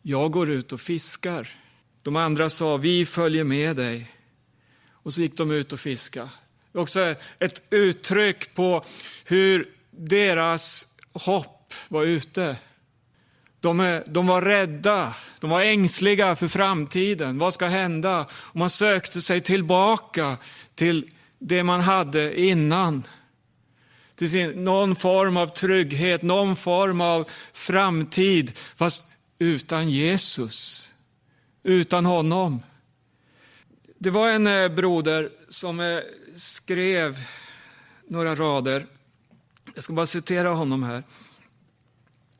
Jag 0.01 0.31
går 0.31 0.49
ut 0.49 0.71
och 0.71 0.81
fiskar. 0.81 1.59
De 2.01 2.15
andra 2.15 2.49
sa, 2.49 2.77
vi 2.77 3.05
följer 3.05 3.43
med 3.43 3.75
dig. 3.75 4.11
Och 4.89 5.13
så 5.13 5.21
gick 5.21 5.37
de 5.37 5.51
ut 5.51 5.73
och 5.73 5.79
fiskade. 5.79 6.29
Det 6.71 6.79
är 6.79 6.81
också 6.81 7.15
ett 7.39 7.61
uttryck 7.69 8.53
på 8.53 8.83
hur 9.25 9.69
deras 9.91 10.95
hopp 11.13 11.73
var 11.87 12.03
ute. 12.03 12.55
De, 13.59 14.01
de 14.05 14.27
var 14.27 14.41
rädda, 14.41 15.13
de 15.39 15.49
var 15.49 15.61
ängsliga 15.61 16.35
för 16.35 16.47
framtiden. 16.47 17.37
Vad 17.37 17.53
ska 17.53 17.67
hända? 17.67 18.25
Och 18.31 18.55
man 18.55 18.69
sökte 18.69 19.21
sig 19.21 19.41
tillbaka 19.41 20.37
till 20.75 21.09
det 21.39 21.63
man 21.63 21.81
hade 21.81 22.39
innan. 22.39 23.03
Till 24.15 24.31
sin, 24.31 24.63
någon 24.63 24.95
form 24.95 25.37
av 25.37 25.47
trygghet, 25.47 26.21
någon 26.21 26.55
form 26.55 27.01
av 27.01 27.29
framtid, 27.53 28.57
fast 28.75 29.07
utan 29.39 29.89
Jesus. 29.89 30.87
Utan 31.63 32.05
honom. 32.05 32.63
Det 33.97 34.09
var 34.09 34.29
en 34.29 34.47
eh, 34.47 34.69
broder 34.69 35.29
som 35.49 35.79
eh, 35.79 35.99
skrev 36.35 37.19
några 38.07 38.35
rader. 38.35 38.85
Jag 39.73 39.83
ska 39.83 39.93
bara 39.93 40.05
citera 40.05 40.49
honom 40.49 40.83
här. 40.83 41.03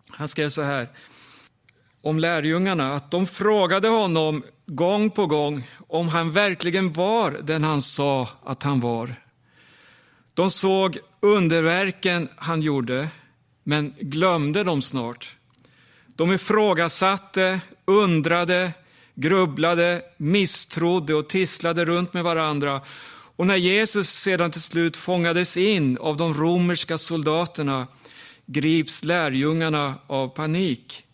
Han 0.08 0.28
skrev 0.28 0.50
så 0.50 0.62
här 0.62 0.90
om 2.02 2.20
lärjungarna 2.20 2.94
att 2.94 3.12
de 3.12 3.28
frågade 3.28 3.88
honom 3.88 4.44
gång 4.66 5.10
på 5.10 5.26
gång 5.26 5.70
om 5.88 6.08
han 6.08 6.32
verkligen 6.32 6.94
var 6.94 7.32
den 7.32 7.64
han 7.64 7.82
sa 7.82 8.28
att 8.44 8.64
han 8.64 8.80
var. 8.80 9.16
De 10.34 10.50
såg 10.50 10.98
underverken 11.20 12.30
han 12.36 12.62
gjorde, 12.62 13.10
men 13.64 13.94
glömde 14.00 14.64
dem 14.64 14.82
snart. 14.82 15.38
De 16.08 16.32
ifrågasatte, 16.32 17.60
undrade, 17.86 18.74
grubblade, 19.16 20.02
misstrodde 20.18 21.14
och 21.14 21.30
tisslade 21.30 21.86
runt 21.86 22.14
med 22.14 22.24
varandra. 22.24 22.82
Och 23.36 23.48
när 23.48 23.56
Jesus 23.56 24.10
sedan 24.10 24.52
till 24.52 24.62
slut 24.62 24.98
fångades 24.98 25.58
in 25.58 25.98
av 25.98 26.18
de 26.18 26.34
romerska 26.34 26.98
soldaterna 26.98 27.88
grips 28.46 29.04
lärjungarna 29.04 29.96
av 30.08 30.28
panik. 30.28 31.06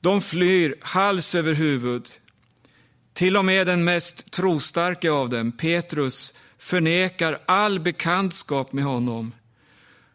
De 0.00 0.20
flyr 0.20 0.76
hals 0.80 1.34
över 1.34 1.54
huvud. 1.54 2.08
Till 3.12 3.36
och 3.36 3.44
med 3.44 3.66
den 3.66 3.84
mest 3.84 4.30
trostarke 4.30 5.10
av 5.10 5.28
dem, 5.28 5.52
Petrus, 5.52 6.34
förnekar 6.58 7.40
all 7.46 7.80
bekantskap 7.80 8.72
med 8.72 8.84
honom. 8.84 9.34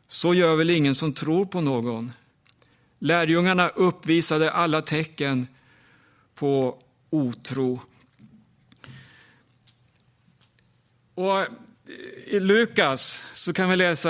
Så 0.07 0.33
gör 0.33 0.55
väl 0.55 0.69
ingen 0.69 0.95
som 0.95 1.13
tror 1.13 1.45
på 1.45 1.61
någon. 1.61 2.11
Lärjungarna 2.99 3.69
uppvisade 3.69 4.51
alla 4.51 4.81
tecken 4.81 5.47
på 6.35 6.77
otro. 7.09 7.81
Och 11.15 11.39
eh, 11.39 11.47
I 12.25 12.39
Lukas 12.39 13.25
så 13.33 13.53
kan 13.53 13.69
vi 13.69 13.75
läsa 13.75 14.09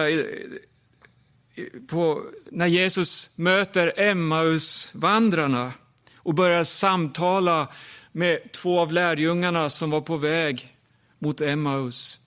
på, 1.88 2.24
när 2.52 2.68
Jesus 2.68 3.38
möter 3.38 4.00
Emmausvandrarna 4.00 5.74
och 6.18 6.34
börjar 6.34 6.64
samtala 6.64 7.68
med 8.12 8.52
två 8.52 8.80
av 8.80 8.92
lärjungarna 8.92 9.70
som 9.70 9.90
var 9.90 10.02
på 10.02 10.18
väg 10.18 10.76
mot 11.20 11.42
Emmaus. 11.42 12.20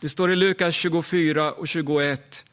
Det 0.00 0.08
står 0.08 0.32
i 0.32 0.36
Lukas 0.36 0.74
24 0.74 1.52
och 1.52 1.68
21 1.68 2.44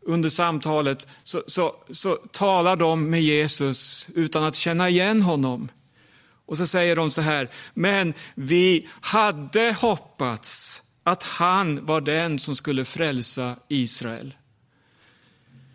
under 0.00 0.28
samtalet 0.28 1.08
så, 1.22 1.42
så, 1.46 1.74
så 1.90 2.16
talar 2.16 2.76
de 2.76 3.10
med 3.10 3.22
Jesus 3.22 4.10
utan 4.14 4.44
att 4.44 4.54
känna 4.54 4.88
igen 4.88 5.22
honom. 5.22 5.68
Och 6.52 6.58
så 6.58 6.66
säger 6.66 6.96
de 6.96 7.10
så 7.10 7.20
här, 7.20 7.50
men 7.74 8.14
vi 8.34 8.88
hade 9.00 9.76
hoppats 9.80 10.82
att 11.02 11.22
han 11.22 11.86
var 11.86 12.00
den 12.00 12.38
som 12.38 12.56
skulle 12.56 12.84
frälsa 12.84 13.56
Israel. 13.68 14.34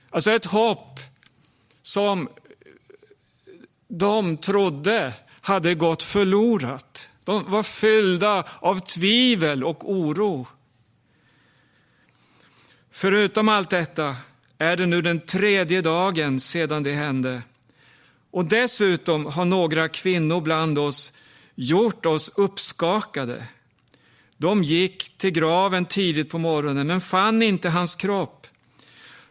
Alltså 0.09 0.31
ett 0.31 0.45
hopp 0.45 0.99
som 1.81 2.29
de 3.87 4.37
trodde 4.37 5.13
hade 5.41 5.75
gått 5.75 6.03
förlorat. 6.03 7.09
De 7.23 7.51
var 7.51 7.63
fyllda 7.63 8.43
av 8.59 8.79
tvivel 8.79 9.63
och 9.63 9.91
oro. 9.91 10.47
Förutom 12.91 13.49
allt 13.49 13.69
detta 13.69 14.15
är 14.57 14.77
det 14.77 14.85
nu 14.85 15.01
den 15.01 15.19
tredje 15.19 15.81
dagen 15.81 16.39
sedan 16.39 16.83
det 16.83 16.93
hände. 16.93 17.41
Och 18.31 18.45
dessutom 18.45 19.25
har 19.25 19.45
några 19.45 19.89
kvinnor 19.89 20.41
bland 20.41 20.79
oss 20.79 21.17
gjort 21.55 22.05
oss 22.05 22.37
uppskakade. 22.37 23.47
De 24.37 24.63
gick 24.63 25.17
till 25.17 25.31
graven 25.31 25.85
tidigt 25.85 26.29
på 26.29 26.37
morgonen 26.37 26.87
men 26.87 27.01
fann 27.01 27.41
inte 27.41 27.69
hans 27.69 27.95
kropp. 27.95 28.47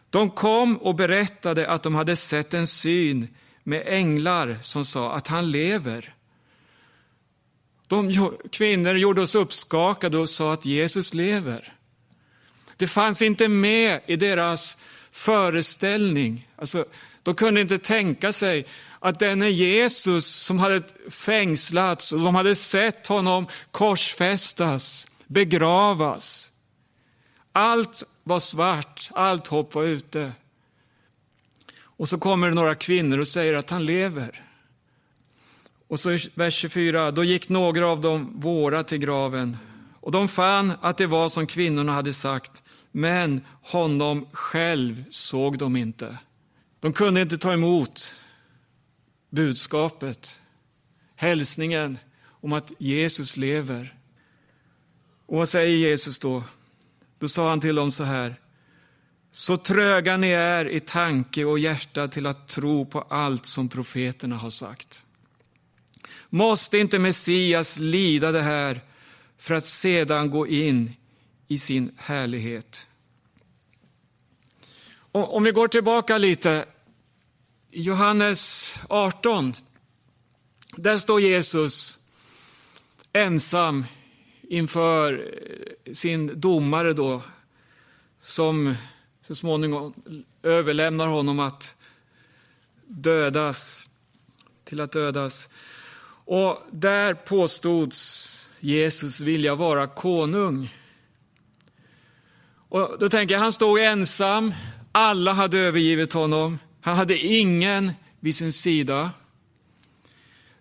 De 0.09 0.29
kom 0.29 0.77
och 0.77 0.95
berättade 0.95 1.69
att 1.69 1.83
de 1.83 1.95
hade 1.95 2.15
sett 2.15 2.53
en 2.53 2.67
syn 2.67 3.27
med 3.63 3.83
änglar 3.85 4.59
som 4.61 4.85
sa 4.85 5.13
att 5.13 5.27
han 5.27 5.51
lever. 5.51 6.13
De 7.87 8.31
kvinnor 8.51 8.97
gjorde 8.97 9.21
oss 9.21 9.35
uppskakade 9.35 10.17
och 10.17 10.29
sa 10.29 10.53
att 10.53 10.65
Jesus 10.65 11.13
lever. 11.13 11.73
Det 12.77 12.87
fanns 12.87 13.21
inte 13.21 13.47
med 13.47 14.01
i 14.05 14.15
deras 14.15 14.77
föreställning. 15.11 16.47
Alltså, 16.55 16.85
de 17.27 17.35
kunde 17.35 17.61
inte 17.61 17.77
tänka 17.77 18.31
sig 18.31 18.65
att 18.99 19.19
denne 19.19 19.49
Jesus 19.49 20.25
som 20.25 20.59
hade 20.59 20.81
fängslats 21.09 22.11
och 22.11 22.19
de 22.19 22.35
hade 22.35 22.55
sett 22.55 23.07
honom 23.07 23.47
korsfästas, 23.71 25.07
begravas. 25.27 26.51
Allt 27.51 28.03
var 28.23 28.39
svart, 28.39 29.09
allt 29.13 29.47
hopp 29.47 29.75
var 29.75 29.83
ute. 29.83 30.31
Och 31.81 32.09
så 32.09 32.17
kommer 32.17 32.49
det 32.49 32.55
några 32.55 32.75
kvinnor 32.75 33.19
och 33.19 33.27
säger 33.27 33.53
att 33.53 33.69
han 33.69 33.85
lever. 33.85 34.43
Och 35.87 35.99
så 35.99 36.11
i 36.11 36.19
vers 36.35 36.55
24, 36.55 37.11
då 37.11 37.23
gick 37.23 37.49
några 37.49 37.87
av 37.87 38.01
dem 38.01 38.39
våra 38.39 38.83
till 38.83 38.97
graven 38.97 39.57
och 40.01 40.11
de 40.11 40.27
fann 40.27 40.73
att 40.81 40.97
det 40.97 41.07
var 41.07 41.29
som 41.29 41.47
kvinnorna 41.47 41.91
hade 41.91 42.13
sagt, 42.13 42.63
men 42.91 43.41
honom 43.61 44.27
själv 44.31 45.03
såg 45.09 45.57
de 45.57 45.75
inte. 45.75 46.17
De 46.79 46.93
kunde 46.93 47.21
inte 47.21 47.37
ta 47.37 47.53
emot 47.53 48.15
budskapet, 49.29 50.41
hälsningen 51.15 51.97
om 52.41 52.53
att 52.53 52.71
Jesus 52.77 53.37
lever. 53.37 53.95
Och 55.25 55.37
vad 55.37 55.49
säger 55.49 55.77
Jesus 55.77 56.19
då? 56.19 56.43
Då 57.19 57.27
sa 57.27 57.49
han 57.49 57.59
till 57.59 57.75
dem 57.75 57.91
så 57.91 58.03
här. 58.03 58.35
Så 59.31 59.57
tröga 59.57 60.17
ni 60.17 60.29
är 60.29 60.69
i 60.69 60.79
tanke 60.79 61.45
och 61.45 61.59
hjärta 61.59 62.07
till 62.07 62.25
att 62.25 62.47
tro 62.47 62.85
på 62.85 63.01
allt 63.01 63.45
som 63.45 63.69
profeterna 63.69 64.35
har 64.37 64.49
sagt. 64.49 65.05
Måste 66.29 66.77
inte 66.77 66.99
Messias 66.99 67.79
lida 67.79 68.31
det 68.31 68.41
här 68.41 68.81
för 69.37 69.55
att 69.55 69.65
sedan 69.65 70.29
gå 70.29 70.47
in 70.47 70.93
i 71.47 71.57
sin 71.57 71.91
härlighet. 71.97 72.87
Om 75.25 75.43
vi 75.43 75.51
går 75.51 75.67
tillbaka 75.67 76.17
lite, 76.17 76.65
i 77.71 77.81
Johannes 77.81 78.73
18, 78.89 79.53
där 80.75 80.97
står 80.97 81.21
Jesus 81.21 81.99
ensam 83.13 83.85
inför 84.41 85.13
eh, 85.13 85.93
sin 85.93 86.39
domare 86.39 86.93
då, 86.93 87.21
som 88.19 88.75
så 89.21 89.35
småningom 89.35 89.93
överlämnar 90.43 91.07
honom 91.07 91.39
att 91.39 91.75
dödas, 92.87 93.89
till 94.63 94.81
att 94.81 94.91
dödas. 94.91 95.49
Och 96.25 96.59
där 96.71 97.13
påstods 97.13 98.49
Jesus 98.59 99.21
vilja 99.21 99.55
vara 99.55 99.87
konung. 99.87 100.75
Och 102.69 102.97
då 102.99 103.09
tänker 103.09 103.35
jag, 103.35 103.39
han 103.39 103.51
stod 103.51 103.79
ensam, 103.79 104.53
alla 104.91 105.33
hade 105.33 105.57
övergivit 105.57 106.13
honom, 106.13 106.59
han 106.81 106.95
hade 106.95 107.17
ingen 107.17 107.91
vid 108.19 108.35
sin 108.35 108.51
sida. 108.51 109.11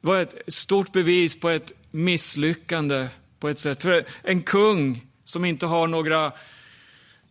Det 0.01 0.07
var 0.07 0.19
ett 0.19 0.35
stort 0.49 0.93
bevis 0.93 1.41
på 1.41 1.49
ett 1.49 1.73
misslyckande 1.91 3.09
på 3.41 3.49
ett 3.49 3.59
sätt. 3.59 3.83
För 3.83 4.05
en 4.23 4.43
kung 4.43 5.07
som 5.25 5.45
inte 5.45 5.67
har 5.67 5.87
några 5.87 6.33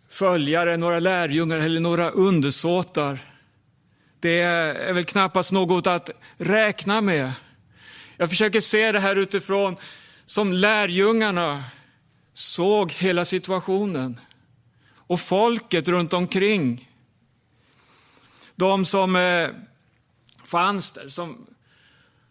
följare, 0.10 0.78
några 0.78 1.00
lärjungar 1.00 1.60
eller 1.60 1.80
några 1.80 2.10
undersåtar, 2.10 3.20
det 4.20 4.40
är 4.40 4.94
väl 4.94 5.06
knappast 5.06 5.52
något 5.52 5.88
att 5.88 6.10
räkna 6.38 7.02
med. 7.02 7.32
Jag 8.18 8.30
försöker 8.30 8.60
se 8.60 8.92
det 8.92 9.00
här 9.00 9.16
utifrån 9.16 9.76
som 10.26 10.54
lärjungarna 10.54 11.64
såg 12.34 12.92
hela 12.92 13.26
situationen 13.26 14.20
och 15.08 15.20
folket 15.20 15.88
runt 15.88 16.14
omkring. 16.14 16.92
De 18.56 18.86
som 18.86 19.16
eh, 19.16 19.50
fanns 20.44 20.92
där, 20.92 21.10
som 21.10 21.48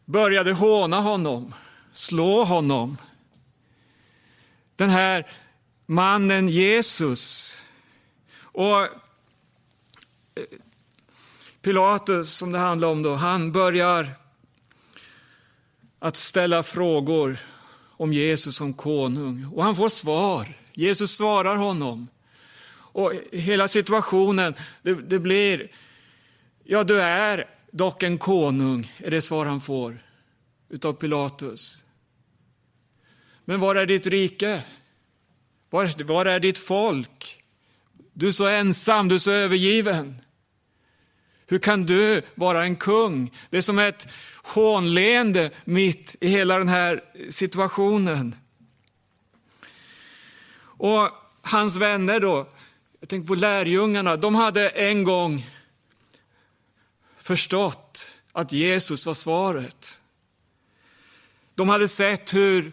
började 0.04 0.52
håna 0.52 1.00
honom, 1.00 1.54
slå 1.92 2.44
honom. 2.44 2.96
Den 4.76 4.90
här 4.90 5.30
mannen 5.86 6.48
Jesus. 6.48 7.60
Och 8.36 8.82
eh, 8.82 8.88
Pilatus, 11.62 12.34
som 12.34 12.52
det 12.52 12.58
handlar 12.58 12.88
om 12.88 13.02
då, 13.02 13.14
han 13.14 13.52
börjar 13.52 14.10
att 15.98 16.16
ställa 16.16 16.62
frågor 16.62 17.38
om 17.96 18.12
Jesus 18.12 18.56
som 18.56 18.74
konung. 18.74 19.46
Och 19.54 19.64
han 19.64 19.76
får 19.76 19.88
svar. 19.88 20.58
Jesus 20.72 21.16
svarar 21.16 21.56
honom. 21.56 22.08
Och 22.94 23.12
hela 23.32 23.68
situationen, 23.68 24.54
det, 24.82 24.94
det 24.94 25.18
blir, 25.18 25.68
ja 26.64 26.84
du 26.84 27.00
är 27.00 27.48
dock 27.70 28.02
en 28.02 28.18
konung, 28.18 28.92
är 28.98 29.10
det 29.10 29.22
svar 29.22 29.46
han 29.46 29.60
får 29.60 29.98
utav 30.68 30.92
Pilatus. 30.92 31.82
Men 33.44 33.60
var 33.60 33.74
är 33.74 33.86
ditt 33.86 34.06
rike? 34.06 34.62
Var, 35.70 36.04
var 36.04 36.26
är 36.26 36.40
ditt 36.40 36.58
folk? 36.58 37.42
Du 38.12 38.28
är 38.28 38.32
så 38.32 38.46
ensam, 38.46 39.08
du 39.08 39.14
är 39.14 39.18
så 39.18 39.30
övergiven. 39.30 40.22
Hur 41.46 41.58
kan 41.58 41.86
du 41.86 42.22
vara 42.34 42.64
en 42.64 42.76
kung? 42.76 43.32
Det 43.50 43.56
är 43.56 43.60
som 43.60 43.78
ett 43.78 44.08
hånleende 44.42 45.50
mitt 45.64 46.16
i 46.20 46.28
hela 46.28 46.58
den 46.58 46.68
här 46.68 47.04
situationen. 47.30 48.36
Och 50.60 51.10
hans 51.42 51.76
vänner 51.76 52.20
då, 52.20 52.48
jag 53.04 53.08
tänker 53.08 53.26
på 53.26 53.34
lärjungarna, 53.34 54.16
de 54.16 54.34
hade 54.34 54.68
en 54.68 55.04
gång 55.04 55.50
förstått 57.16 58.20
att 58.32 58.52
Jesus 58.52 59.06
var 59.06 59.14
svaret. 59.14 60.00
De 61.54 61.68
hade 61.68 61.88
sett 61.88 62.34
hur 62.34 62.72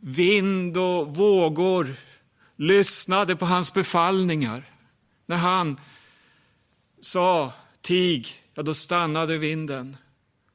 vind 0.00 0.76
och 0.76 1.16
vågor 1.16 1.94
lyssnade 2.56 3.36
på 3.36 3.46
hans 3.46 3.74
befallningar. 3.74 4.70
När 5.26 5.36
han 5.36 5.80
sa 7.00 7.52
tig, 7.80 8.42
ja 8.54 8.62
då 8.62 8.74
stannade 8.74 9.38
vinden, 9.38 9.96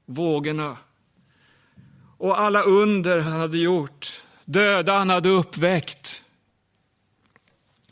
vågorna. 0.05 0.77
Och 2.17 2.39
alla 2.39 2.61
under 2.61 3.19
han 3.19 3.39
hade 3.39 3.57
gjort, 3.57 4.23
döda 4.45 4.97
han 4.97 5.09
hade 5.09 5.29
uppväckt. 5.29 6.23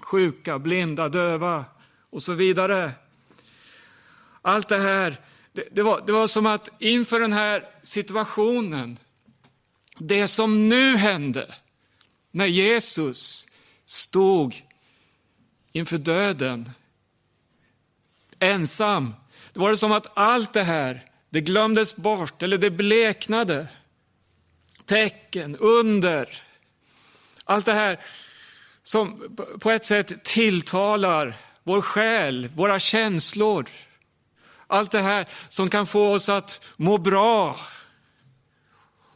Sjuka, 0.06 0.60
blinda, 0.60 1.10
döva 1.10 1.66
och 2.10 2.24
så 2.24 2.34
vidare. 2.34 2.92
Allt 4.42 4.70
det 4.70 4.80
här, 4.80 5.22
det, 5.54 5.68
det, 5.72 5.84
var, 5.84 6.04
det 6.06 6.12
var 6.12 6.28
som 6.28 6.46
att 6.46 6.70
inför 6.80 7.20
den 7.20 7.34
här 7.34 7.66
situationen, 7.82 9.00
det 9.98 10.28
som 10.28 10.70
nu 10.70 10.98
hände, 10.98 11.56
när 12.32 12.46
Jesus 12.46 13.48
stod 13.86 14.56
inför 15.72 15.98
döden, 15.98 16.72
ensam. 18.40 19.14
Det 19.54 19.60
var 19.60 19.70
det 19.70 19.78
som 19.78 19.92
att 19.92 20.18
allt 20.18 20.54
det 20.54 20.64
här, 20.64 21.06
det 21.30 21.42
glömdes 21.42 21.96
bort 21.96 22.44
eller 22.44 22.58
det 22.58 22.72
bleknade. 22.72 23.68
Tecken, 24.86 25.56
under, 25.56 26.44
allt 27.44 27.66
det 27.66 27.74
här 27.74 28.00
som 28.86 29.36
på 29.60 29.72
ett 29.72 29.86
sätt 29.86 30.24
tilltalar 30.24 31.34
vår 31.64 31.82
själ, 31.82 32.50
våra 32.56 32.80
känslor. 32.80 33.66
Allt 34.68 34.92
det 34.92 35.02
här 35.02 35.26
som 35.50 35.70
kan 35.70 35.88
få 35.88 36.14
oss 36.14 36.30
att 36.30 36.66
må 36.78 36.98
bra 36.98 37.60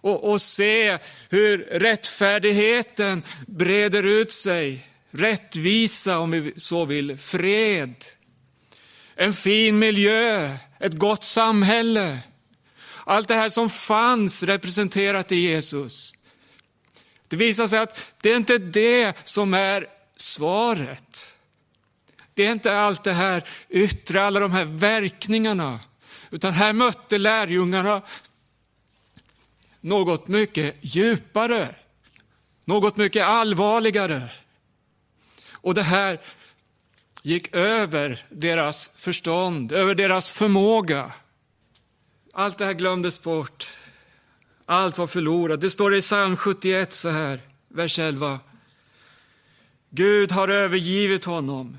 och, 0.02 0.32
och 0.32 0.42
se 0.42 0.98
hur 1.30 1.58
rättfärdigheten 1.58 3.24
breder 3.48 4.04
ut 4.04 4.32
sig. 4.32 4.86
Rättvisa, 5.12 6.20
om 6.20 6.32
vi 6.32 6.54
så 6.58 6.86
vill, 6.86 7.18
fred 7.18 7.96
en 9.22 9.34
fin 9.34 9.80
miljö, 9.80 10.58
ett 10.80 10.94
gott 10.94 11.24
samhälle. 11.24 12.20
Allt 13.06 13.28
det 13.28 13.36
här 13.36 13.50
som 13.50 13.70
fanns 13.70 14.44
representerat 14.44 15.32
i 15.32 15.36
Jesus. 15.36 16.14
Det 17.30 17.36
visar 17.36 17.68
sig 17.68 17.80
att 17.80 18.14
det 18.22 18.32
är 18.32 18.38
inte 18.38 18.58
det 18.58 19.18
som 19.24 19.54
är 19.54 19.88
svaret. 20.16 21.36
Det 22.34 22.46
är 22.46 22.52
inte 22.52 22.78
allt 22.78 23.04
det 23.04 23.14
här 23.14 23.44
yttre, 23.70 24.24
alla 24.24 24.40
de 24.40 24.52
här 24.52 24.66
verkningarna. 24.66 25.80
Utan 26.32 26.54
här 26.54 26.74
mötte 26.74 27.18
lärjungarna 27.18 28.02
något 29.82 30.28
mycket 30.28 30.76
djupare, 30.82 31.76
något 32.66 32.98
mycket 32.98 33.26
allvarligare. 33.26 34.32
Och 35.52 35.74
det 35.74 35.84
här 35.84 36.20
gick 37.22 37.56
över 37.56 38.26
deras 38.30 38.90
förstånd, 38.98 39.72
över 39.72 39.96
deras 39.96 40.32
förmåga. 40.32 41.12
Allt 42.34 42.58
det 42.58 42.66
här 42.66 42.74
glömdes 42.74 43.24
bort. 43.24 43.79
Allt 44.72 44.98
var 44.98 45.08
förlorat. 45.08 45.62
Det 45.62 45.70
står 45.70 45.96
i 45.96 46.02
psalm 46.02 46.38
71 46.38 46.94
så 46.94 47.10
här, 47.10 47.42
vers 47.68 48.00
11. 48.00 48.40
Gud 49.90 50.32
har 50.32 50.48
övergivit 50.48 51.26
honom. 51.26 51.78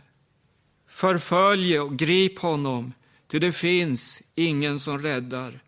Förfölj 0.88 1.80
och 1.80 1.96
grip 1.96 2.38
honom, 2.38 2.92
till 3.26 3.40
det 3.40 3.52
finns 3.52 4.22
ingen 4.34 4.78
som 4.78 5.02
räddar. 5.02 5.60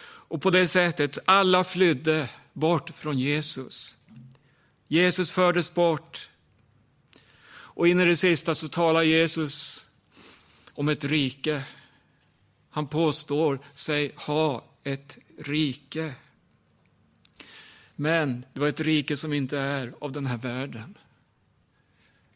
Och 0.00 0.42
på 0.42 0.50
det 0.50 0.68
sättet, 0.68 1.18
alla 1.24 1.64
flydde 1.64 2.28
bort 2.52 2.90
från 2.90 3.18
Jesus. 3.18 3.96
Jesus 4.88 5.32
fördes 5.32 5.74
bort, 5.74 6.30
och 7.50 7.88
in 7.88 8.00
i 8.00 8.04
det 8.04 8.16
sista 8.16 8.54
så 8.54 8.68
talar 8.68 9.02
Jesus 9.02 9.86
om 10.74 10.88
ett 10.88 11.04
rike. 11.04 11.62
Han 12.70 12.86
påstår 12.86 13.58
sig 13.74 14.12
ha 14.16 14.64
ett 14.84 15.18
rike. 15.38 16.14
Men 18.00 18.44
det 18.52 18.60
var 18.60 18.68
ett 18.68 18.80
rike 18.80 19.16
som 19.16 19.32
inte 19.32 19.58
är 19.58 19.94
av 20.00 20.12
den 20.12 20.26
här 20.26 20.38
världen. 20.38 20.98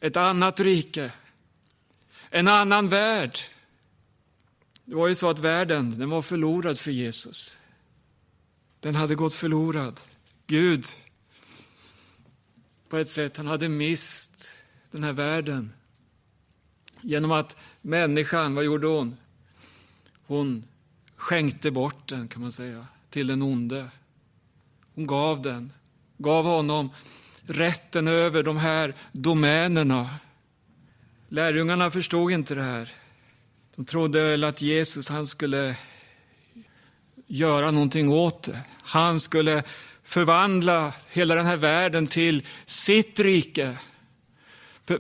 Ett 0.01 0.17
annat 0.17 0.61
rike. 0.61 1.13
En 2.31 2.49
annan 2.49 2.89
värld. 2.89 3.39
Det 4.85 4.95
var 4.95 5.09
ju 5.09 5.15
så 5.15 5.31
att 5.31 5.39
världen 5.39 5.99
den 5.99 6.11
var 6.11 6.23
förlorad 6.23 6.79
för 6.79 6.91
Jesus. 6.91 7.59
Den 8.81 8.95
hade 8.95 9.15
gått 9.15 9.35
förlorad. 9.35 10.01
Gud, 10.47 10.87
på 12.89 12.97
ett 12.97 13.09
sätt, 13.09 13.37
han 13.37 13.47
hade 13.47 13.69
mist 13.69 14.65
den 14.91 15.05
här 15.05 15.13
världen. 15.13 15.73
Genom 17.01 17.33
att 17.33 17.57
människan, 17.83 18.55
vad 18.55 18.65
gjorde 18.65 18.87
hon? 18.87 19.17
Hon 20.27 20.67
skänkte 21.17 21.71
bort 21.71 22.09
den, 22.09 22.29
kan 22.29 22.43
man 22.43 22.53
säga, 22.53 22.87
till 23.11 23.27
den 23.27 23.43
onde. 23.43 23.91
Hon 24.95 25.07
gav 25.07 25.43
den. 25.43 25.73
gav 26.19 26.45
honom 26.45 26.91
rätten 27.47 28.09
över 28.09 28.43
de 28.43 28.57
här 28.57 28.95
domänerna. 29.13 30.11
Lärjungarna 31.29 31.91
förstod 31.91 32.33
inte 32.33 32.55
det 32.55 32.63
här. 32.63 32.93
De 33.77 33.85
trodde 33.85 34.23
väl 34.23 34.45
att 34.45 34.63
Jesus 34.63 35.09
han 35.09 35.27
skulle 35.27 35.77
göra 37.27 37.71
någonting 37.71 38.11
åt 38.11 38.43
det. 38.43 38.59
Han 38.83 39.21
skulle 39.21 39.63
förvandla 40.03 40.93
hela 41.11 41.35
den 41.35 41.47
här 41.47 41.57
världen 41.57 42.07
till 42.07 42.47
sitt 42.67 43.21
rike. 43.21 43.77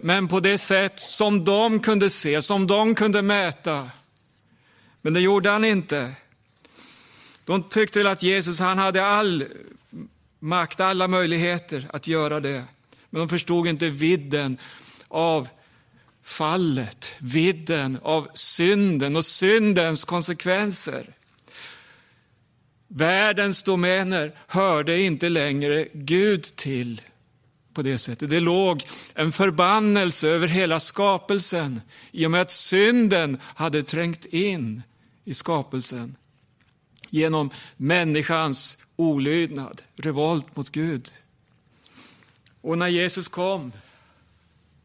Men 0.02 0.28
på 0.28 0.40
det 0.40 0.58
sätt 0.58 1.00
som 1.00 1.44
de 1.44 1.80
kunde 1.80 2.10
se, 2.10 2.42
som 2.42 2.66
de 2.66 2.94
kunde 2.94 3.22
mäta. 3.22 3.90
Men 5.00 5.14
det 5.14 5.20
gjorde 5.20 5.50
han 5.50 5.64
inte. 5.64 6.12
De 7.44 7.62
tyckte 7.62 8.10
att 8.10 8.22
Jesus 8.22 8.60
han 8.60 8.78
hade 8.78 9.06
all 9.06 9.44
makt, 10.42 10.80
alla 10.80 11.08
möjligheter 11.08 11.88
att 11.92 12.06
göra 12.06 12.40
det. 12.40 12.64
Men 13.10 13.20
de 13.20 13.28
förstod 13.28 13.66
inte 13.66 13.90
vidden 13.90 14.58
av 15.08 15.48
fallet, 16.24 17.14
vidden 17.18 17.98
av 18.02 18.28
synden 18.34 19.16
och 19.16 19.24
syndens 19.24 20.04
konsekvenser. 20.04 21.14
Världens 22.88 23.62
domäner 23.62 24.34
hörde 24.46 25.00
inte 25.00 25.28
längre 25.28 25.88
Gud 25.92 26.42
till 26.42 27.02
på 27.74 27.82
det 27.82 27.98
sättet. 27.98 28.30
Det 28.30 28.40
låg 28.40 28.84
en 29.14 29.32
förbannelse 29.32 30.28
över 30.28 30.48
hela 30.48 30.80
skapelsen 30.80 31.80
i 32.10 32.26
och 32.26 32.30
med 32.30 32.40
att 32.40 32.50
synden 32.50 33.38
hade 33.42 33.82
trängt 33.82 34.24
in 34.24 34.82
i 35.24 35.34
skapelsen 35.34 36.16
genom 37.10 37.50
människans 37.76 38.78
olydnad, 39.10 39.82
revolt 39.96 40.56
mot 40.56 40.70
Gud. 40.70 41.08
Och 42.60 42.78
när 42.78 42.88
Jesus 42.88 43.28
kom, 43.28 43.72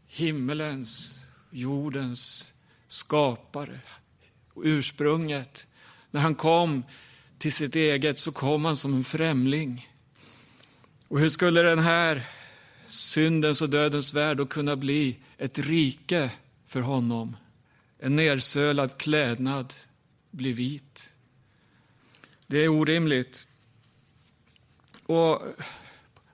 himmelens, 0.08 1.26
jordens 1.50 2.54
skapare, 2.88 3.80
ursprunget, 4.56 5.68
när 6.12 6.22
han 6.22 6.36
kom 6.36 6.84
till 7.38 7.54
sitt 7.54 7.76
eget 7.76 8.20
så 8.20 8.32
kom 8.32 8.66
han 8.66 8.76
som 8.76 8.94
en 8.94 9.04
främling. 9.04 9.90
Och 11.08 11.20
hur 11.20 11.30
skulle 11.30 11.62
den 11.62 11.80
här 11.80 12.30
syndens 12.86 13.62
och 13.62 13.70
dödens 13.70 14.14
värld 14.14 14.38
då 14.38 14.46
kunna 14.46 14.76
bli 14.76 15.18
ett 15.38 15.60
rike 15.60 16.32
för 16.68 16.82
honom? 16.82 17.38
En 18.00 18.16
nersölad 18.16 18.98
klädnad 18.98 19.74
blir 20.32 20.54
vit. 20.54 21.14
Det 22.48 22.58
är 22.58 22.68
orimligt. 22.68 23.48
Och 25.08 25.42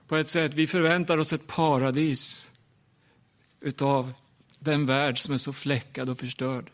på 0.08 0.16
ett 0.16 0.28
sätt, 0.28 0.54
vi 0.54 0.66
förväntar 0.66 1.18
oss 1.18 1.32
ett 1.32 1.46
paradis 1.46 2.50
utav 3.60 4.12
den 4.58 4.86
värld 4.86 5.18
som 5.18 5.34
är 5.34 5.38
så 5.38 5.52
fläckad 5.52 6.10
och 6.10 6.18
förstörd. 6.18 6.70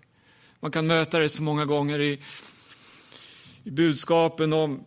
Man 0.61 0.71
kan 0.71 0.87
möta 0.87 1.19
det 1.19 1.29
så 1.29 1.43
många 1.43 1.65
gånger 1.65 2.01
i, 2.01 2.21
i 3.65 3.71
budskapen 3.71 4.53
om 4.53 4.85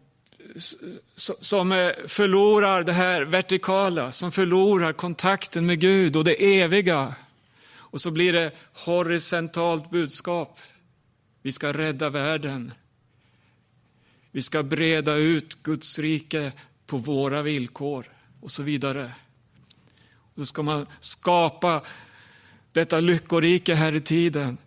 som 1.15 1.91
förlorar 2.07 2.83
det 2.83 2.93
här 2.93 3.21
vertikala, 3.21 4.11
som 4.11 4.31
förlorar 4.31 4.93
kontakten 4.93 5.65
med 5.65 5.79
Gud 5.79 6.15
och 6.15 6.23
det 6.23 6.61
eviga. 6.61 7.15
Och 7.75 8.01
så 8.01 8.11
blir 8.11 8.33
det 8.33 8.51
horisontalt 8.73 9.89
budskap. 9.89 10.59
Vi 11.41 11.51
ska 11.51 11.73
rädda 11.73 12.09
världen. 12.09 12.71
Vi 14.31 14.41
ska 14.41 14.63
breda 14.63 15.15
ut 15.15 15.63
Guds 15.63 15.99
rike 15.99 16.51
på 16.85 16.97
våra 16.97 17.41
villkor 17.41 18.05
och 18.41 18.51
så 18.51 18.63
vidare. 18.63 19.13
Då 20.35 20.45
ska 20.45 20.63
man 20.63 20.87
skapa 20.99 21.81
detta 22.71 22.99
lyckorike 22.99 23.75
här 23.75 23.95
i 23.95 24.01
tiden. 24.01 24.57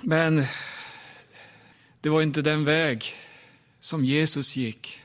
Men 0.00 0.46
det 2.00 2.08
var 2.08 2.22
inte 2.22 2.42
den 2.42 2.64
väg 2.64 3.14
som 3.80 4.04
Jesus 4.04 4.56
gick. 4.56 5.00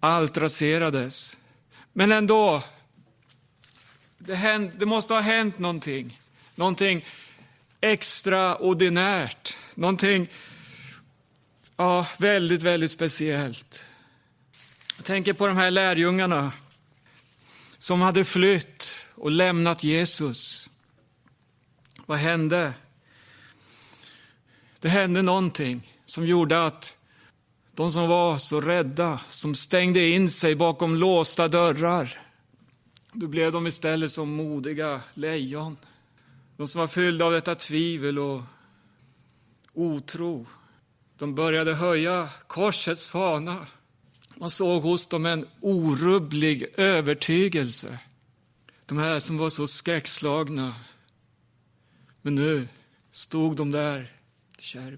Allt 0.00 0.38
raserades. 0.38 1.38
Men 1.92 2.12
ändå, 2.12 2.62
det, 4.18 4.34
händ, 4.34 4.70
det 4.78 4.86
måste 4.86 5.14
ha 5.14 5.20
hänt 5.20 5.58
någonting. 5.58 6.20
Någonting 6.54 7.04
extraordinärt. 7.80 9.56
Någonting 9.74 10.28
ja, 11.76 12.06
väldigt, 12.18 12.62
väldigt 12.62 12.90
speciellt. 12.90 13.84
Jag 14.96 15.04
tänker 15.04 15.32
på 15.32 15.46
de 15.46 15.56
här 15.56 15.70
lärjungarna 15.70 16.52
som 17.78 18.00
hade 18.00 18.24
flytt 18.24 19.06
och 19.14 19.30
lämnat 19.30 19.84
Jesus. 19.84 20.70
Vad 22.06 22.18
hände? 22.18 22.74
Det 24.80 24.88
hände 24.88 25.22
någonting 25.22 25.92
som 26.04 26.26
gjorde 26.26 26.66
att 26.66 26.96
de 27.74 27.90
som 27.90 28.08
var 28.08 28.38
så 28.38 28.60
rädda, 28.60 29.20
som 29.28 29.54
stängde 29.54 30.08
in 30.08 30.30
sig 30.30 30.54
bakom 30.54 30.96
låsta 30.96 31.48
dörrar, 31.48 32.20
då 33.12 33.26
blev 33.26 33.52
de 33.52 33.66
istället 33.66 34.10
som 34.10 34.32
modiga 34.32 35.00
lejon. 35.14 35.76
De 36.56 36.68
som 36.68 36.80
var 36.80 36.88
fyllda 36.88 37.24
av 37.24 37.32
detta 37.32 37.54
tvivel 37.54 38.18
och 38.18 38.42
otro, 39.74 40.46
de 41.18 41.34
började 41.34 41.74
höja 41.74 42.28
korsets 42.46 43.06
fana. 43.06 43.66
Man 44.42 44.50
såg 44.50 44.82
hos 44.82 45.06
dem 45.06 45.26
en 45.26 45.46
orubblig 45.60 46.66
övertygelse. 46.76 47.98
De 48.86 48.98
här 48.98 49.20
som 49.20 49.38
var 49.38 49.50
så 49.50 49.66
skräckslagna. 49.66 50.74
Men 52.22 52.34
nu 52.34 52.68
stod 53.10 53.56
de 53.56 53.70
där 53.70 54.12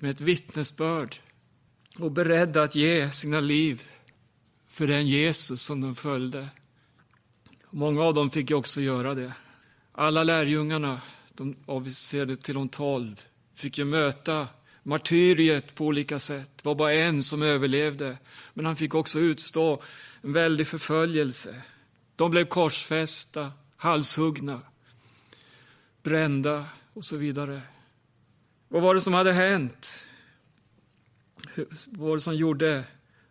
med 0.01 0.11
ett 0.11 0.21
vittnesbörd 0.21 1.17
och 1.99 2.13
beredda 2.13 2.63
att 2.63 2.75
ge 2.75 3.11
sina 3.11 3.41
liv 3.41 3.83
för 4.69 4.87
den 4.87 5.07
Jesus 5.07 5.63
som 5.63 5.81
de 5.81 5.95
följde. 5.95 6.49
Många 7.71 8.03
av 8.03 8.15
dem 8.15 8.31
fick 8.31 8.51
också 8.51 8.81
göra 8.81 9.15
det. 9.15 9.33
Alla 9.93 10.25
lärjungarna, 10.25 11.01
de 11.35 11.57
avviserade 11.67 12.37
till 12.37 12.55
de 12.55 12.69
tolv, 12.69 13.21
fick 13.55 13.79
ju 13.79 13.85
möta 13.85 14.49
martyriet 14.85 15.75
på 15.75 15.87
olika 15.87 16.19
sätt. 16.19 16.51
Det 16.57 16.65
var 16.65 16.75
bara 16.75 16.93
en 16.93 17.23
som 17.23 17.43
överlevde, 17.43 18.19
men 18.55 18.67
han 18.67 18.77
fick 18.77 18.95
också 18.95 19.19
utstå 19.19 19.83
en 20.23 20.33
väldig 20.33 20.67
förföljelse. 20.67 21.63
De 22.17 22.31
blev 22.31 22.45
korsfästa, 22.45 23.53
halshuggna, 23.77 24.61
brända 26.03 26.65
och 26.93 27.05
så 27.05 27.17
vidare. 27.17 27.63
Vad 28.69 28.83
var 28.83 28.95
det 28.95 29.01
som 29.01 29.15
hade 29.15 29.33
hänt? 29.33 30.05
Vad 31.87 32.09
var 32.09 32.15
det 32.15 32.21
som 32.21 32.37
gjorde 32.37 32.85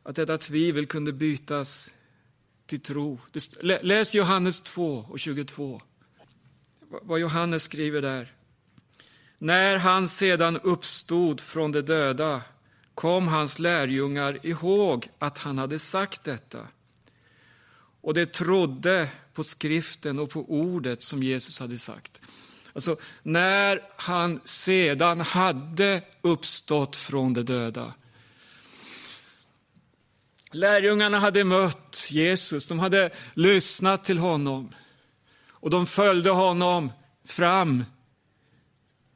att 0.03 0.15
detta 0.15 0.37
tvivel 0.37 0.85
kunde 0.85 1.13
bytas 1.13 1.95
till 2.65 2.79
tro? 2.79 3.19
Läs 3.61 4.15
Johannes 4.15 4.61
2 4.61 5.05
och 5.09 5.19
22. 5.19 5.81
Vad 7.01 7.19
Johannes 7.19 7.63
skriver 7.63 8.01
där. 8.01 8.33
När 9.43 9.77
han 9.77 10.07
sedan 10.07 10.59
uppstod 10.59 11.41
från 11.41 11.71
de 11.71 11.81
döda 11.81 12.41
kom 12.95 13.27
hans 13.27 13.59
lärjungar 13.59 14.45
ihåg 14.45 15.09
att 15.19 15.37
han 15.37 15.57
hade 15.57 15.79
sagt 15.79 16.23
detta. 16.23 16.67
Och 18.01 18.13
de 18.13 18.25
trodde 18.25 19.09
på 19.33 19.43
skriften 19.43 20.19
och 20.19 20.29
på 20.29 20.45
ordet 20.51 21.03
som 21.03 21.23
Jesus 21.23 21.59
hade 21.59 21.77
sagt. 21.77 22.21
Alltså, 22.73 22.95
när 23.23 23.81
han 23.95 24.39
sedan 24.43 25.21
hade 25.21 26.01
uppstått 26.21 26.95
från 26.95 27.33
de 27.33 27.41
döda. 27.41 27.93
Lärjungarna 30.51 31.19
hade 31.19 31.43
mött 31.43 32.07
Jesus, 32.11 32.67
de 32.67 32.79
hade 32.79 33.09
lyssnat 33.33 34.05
till 34.05 34.17
honom 34.17 34.75
och 35.49 35.69
de 35.69 35.87
följde 35.87 36.29
honom 36.29 36.91
fram 37.25 37.85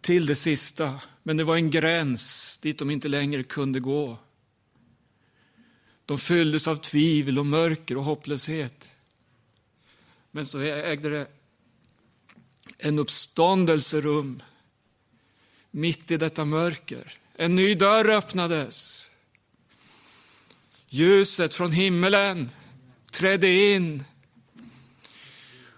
till 0.08 0.26
det 0.26 0.36
sista. 0.36 1.02
Men 1.24 1.38
det 1.38 1.44
var 1.44 1.56
en 1.56 1.70
gräns 1.70 2.58
dit 2.58 2.80
de 2.80 2.92
inte 2.92 3.08
längre 3.08 3.44
kunde 3.44 3.80
gå. 3.80 4.20
De 6.06 6.18
fylldes 6.18 6.68
av 6.68 6.76
tvivel 6.76 7.40
och 7.40 7.46
mörker 7.46 7.98
och 7.98 8.04
hopplöshet. 8.04 8.96
Men 10.32 10.46
så 10.46 10.60
ägde 10.60 11.10
det 11.10 11.28
en 12.78 13.00
uppståndelserum 13.00 14.44
mitt 15.72 16.12
i 16.12 16.18
detta 16.18 16.46
mörker. 16.46 17.18
En 17.36 17.56
ny 17.56 17.76
dörr 17.76 18.10
öppnades. 18.10 19.10
Ljuset 20.90 21.54
från 21.54 21.72
himmelen 21.72 22.50
trädde 23.12 23.74
in. 23.74 24.04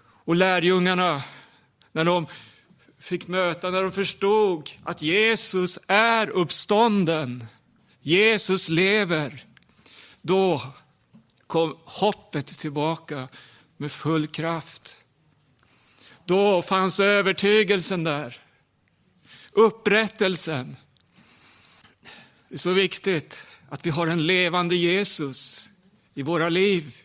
Och 0.02 0.36
lärjungarna, 0.36 1.22
när 1.92 2.04
de 2.04 2.26
fick 3.00 3.28
möta, 3.28 3.70
när 3.70 3.82
de 3.82 3.92
förstod 3.92 4.70
att 4.82 5.02
Jesus 5.02 5.78
är 5.88 6.30
uppstånden, 6.30 7.46
Jesus 8.00 8.68
lever, 8.68 9.44
då 10.22 10.62
kom 11.46 11.76
hoppet 11.84 12.46
tillbaka 12.46 13.28
med 13.76 13.92
full 13.92 14.26
kraft. 14.26 14.96
Då 16.24 16.62
fanns 16.62 17.00
övertygelsen 17.00 18.04
där. 18.04 18.42
Upprättelsen. 19.52 20.76
Det 22.48 22.54
är 22.54 22.58
så 22.58 22.72
viktigt 22.72 23.46
att 23.68 23.86
vi 23.86 23.90
har 23.90 24.06
en 24.06 24.26
levande 24.26 24.76
Jesus 24.76 25.70
i 26.14 26.22
våra 26.22 26.48
liv. 26.48 26.96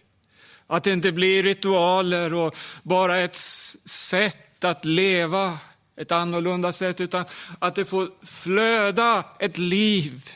Att 0.68 0.84
det 0.84 0.94
inte 0.94 1.12
blir 1.12 1.44
ritualer 1.44 2.34
och 2.34 2.56
bara 2.84 3.20
ett 3.20 3.36
sätt 3.36 4.64
att 4.64 4.86
leva, 4.86 5.60
ett 5.98 6.12
annorlunda 6.12 6.72
sätt, 6.72 7.02
utan 7.02 7.26
att 7.60 7.76
det 7.76 7.86
får 7.86 8.08
flöda 8.26 9.26
ett 9.40 9.58
liv 9.58 10.30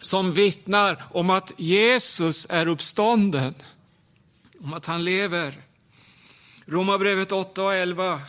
som 0.00 0.32
vittnar 0.32 1.02
om 1.10 1.30
att 1.30 1.52
Jesus 1.56 2.46
är 2.50 2.66
uppstånden, 2.68 3.54
om 4.60 4.72
att 4.72 4.86
han 4.86 5.04
lever. 5.04 5.62
Romarbrevet 6.66 7.32
8 7.32 7.62
och 7.62 7.74
11, 7.74 8.20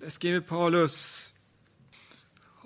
där 0.00 0.10
skriver 0.10 0.40
Paulus 0.40 1.32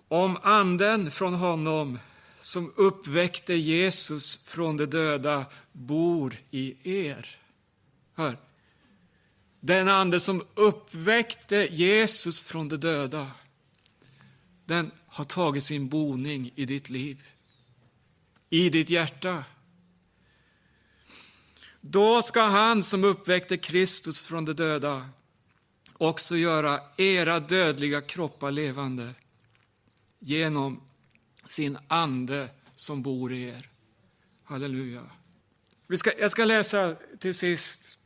om 0.08 0.38
anden 0.42 1.10
från 1.10 1.34
honom 1.34 1.98
som 2.40 2.72
uppväckte 2.76 3.54
Jesus 3.54 4.44
från 4.44 4.76
de 4.76 4.86
döda 4.86 5.44
bor 5.72 6.36
i 6.50 6.74
er. 7.00 7.38
Hör. 8.14 8.43
Den 9.66 9.88
ande 9.88 10.20
som 10.20 10.42
uppväckte 10.54 11.68
Jesus 11.70 12.40
från 12.40 12.68
de 12.68 12.76
döda, 12.76 13.30
den 14.64 14.90
har 15.06 15.24
tagit 15.24 15.64
sin 15.64 15.88
boning 15.88 16.52
i 16.54 16.64
ditt 16.64 16.90
liv, 16.90 17.28
i 18.50 18.68
ditt 18.68 18.90
hjärta. 18.90 19.44
Då 21.80 22.22
ska 22.22 22.42
han 22.42 22.82
som 22.82 23.04
uppväckte 23.04 23.56
Kristus 23.56 24.22
från 24.22 24.44
de 24.44 24.52
döda 24.52 25.08
också 25.92 26.36
göra 26.36 26.80
era 26.96 27.40
dödliga 27.40 28.00
kroppar 28.00 28.50
levande 28.50 29.14
genom 30.18 30.80
sin 31.46 31.78
ande 31.88 32.48
som 32.74 33.02
bor 33.02 33.32
i 33.32 33.42
er. 33.42 33.68
Halleluja. 34.44 35.10
Vi 35.86 35.96
ska, 35.96 36.10
jag 36.18 36.30
ska 36.30 36.44
läsa 36.44 36.96
till 37.18 37.34
sist 37.34 37.98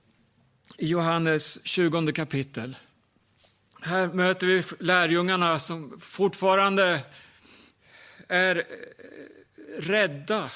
i 0.79 0.87
Johannes 0.87 1.67
20 1.67 2.12
kapitel. 2.12 2.77
Här 3.81 4.07
möter 4.07 4.47
vi 4.47 4.62
lärjungarna 4.79 5.59
som 5.59 6.01
fortfarande 6.01 7.01
är 8.29 8.57
eh, 8.57 8.62
rädda. 9.79 10.51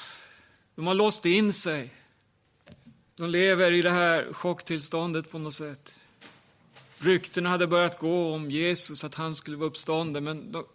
De 0.75 0.87
har 0.87 0.93
låst 0.93 1.25
in 1.25 1.53
sig. 1.53 1.89
De 3.15 3.29
lever 3.29 3.71
i 3.71 3.81
det 3.81 3.89
här 3.89 4.33
chocktillståndet 4.33 5.31
på 5.31 5.39
något 5.39 5.53
sätt. 5.53 5.99
Ryktena 6.99 7.49
hade 7.49 7.67
börjat 7.67 7.99
gå 7.99 8.33
om 8.33 8.51
Jesus, 8.51 9.03
att 9.03 9.15
han 9.15 9.35
skulle 9.35 9.57
vara 9.57 9.67
uppstånden, 9.67 10.23
men 10.23 10.51
de 10.51 10.65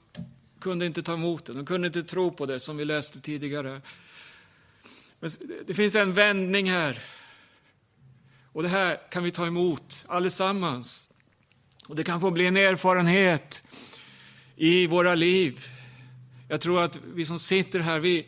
kunde 0.61 0.87
inte 0.87 1.03
ta 1.03 1.13
emot 1.13 1.45
det. 1.45 1.53
De 1.53 1.67
kunde 1.67 1.87
inte 1.87 2.03
tro 2.03 2.31
på 2.31 2.47
det, 2.47 2.61
som 2.61 2.77
vi 2.77 2.85
läste 2.85 3.21
tidigare. 3.21 3.83
Men 5.21 5.31
det 5.67 5.75
finns 5.75 5.95
en 5.95 6.15
vändning 6.15 6.71
här. 6.71 7.03
Och 8.53 8.63
det 8.63 8.69
här 8.69 9.01
kan 9.11 9.23
vi 9.23 9.31
ta 9.31 9.47
emot 9.47 10.07
allesammans. 10.09 11.09
Och 11.89 11.97
det 11.97 12.05
kan 12.05 12.21
få 12.21 12.31
bli 12.31 12.47
en 12.47 12.57
erfarenhet 12.57 13.63
i 14.57 14.87
våra 14.87 15.15
liv. 15.15 15.67
Jag 16.49 16.61
tror 16.61 16.83
att 16.83 16.99
vi 17.15 17.25
som 17.25 17.39
sitter 17.39 17.81
här, 17.81 18.01
vi, 18.01 18.27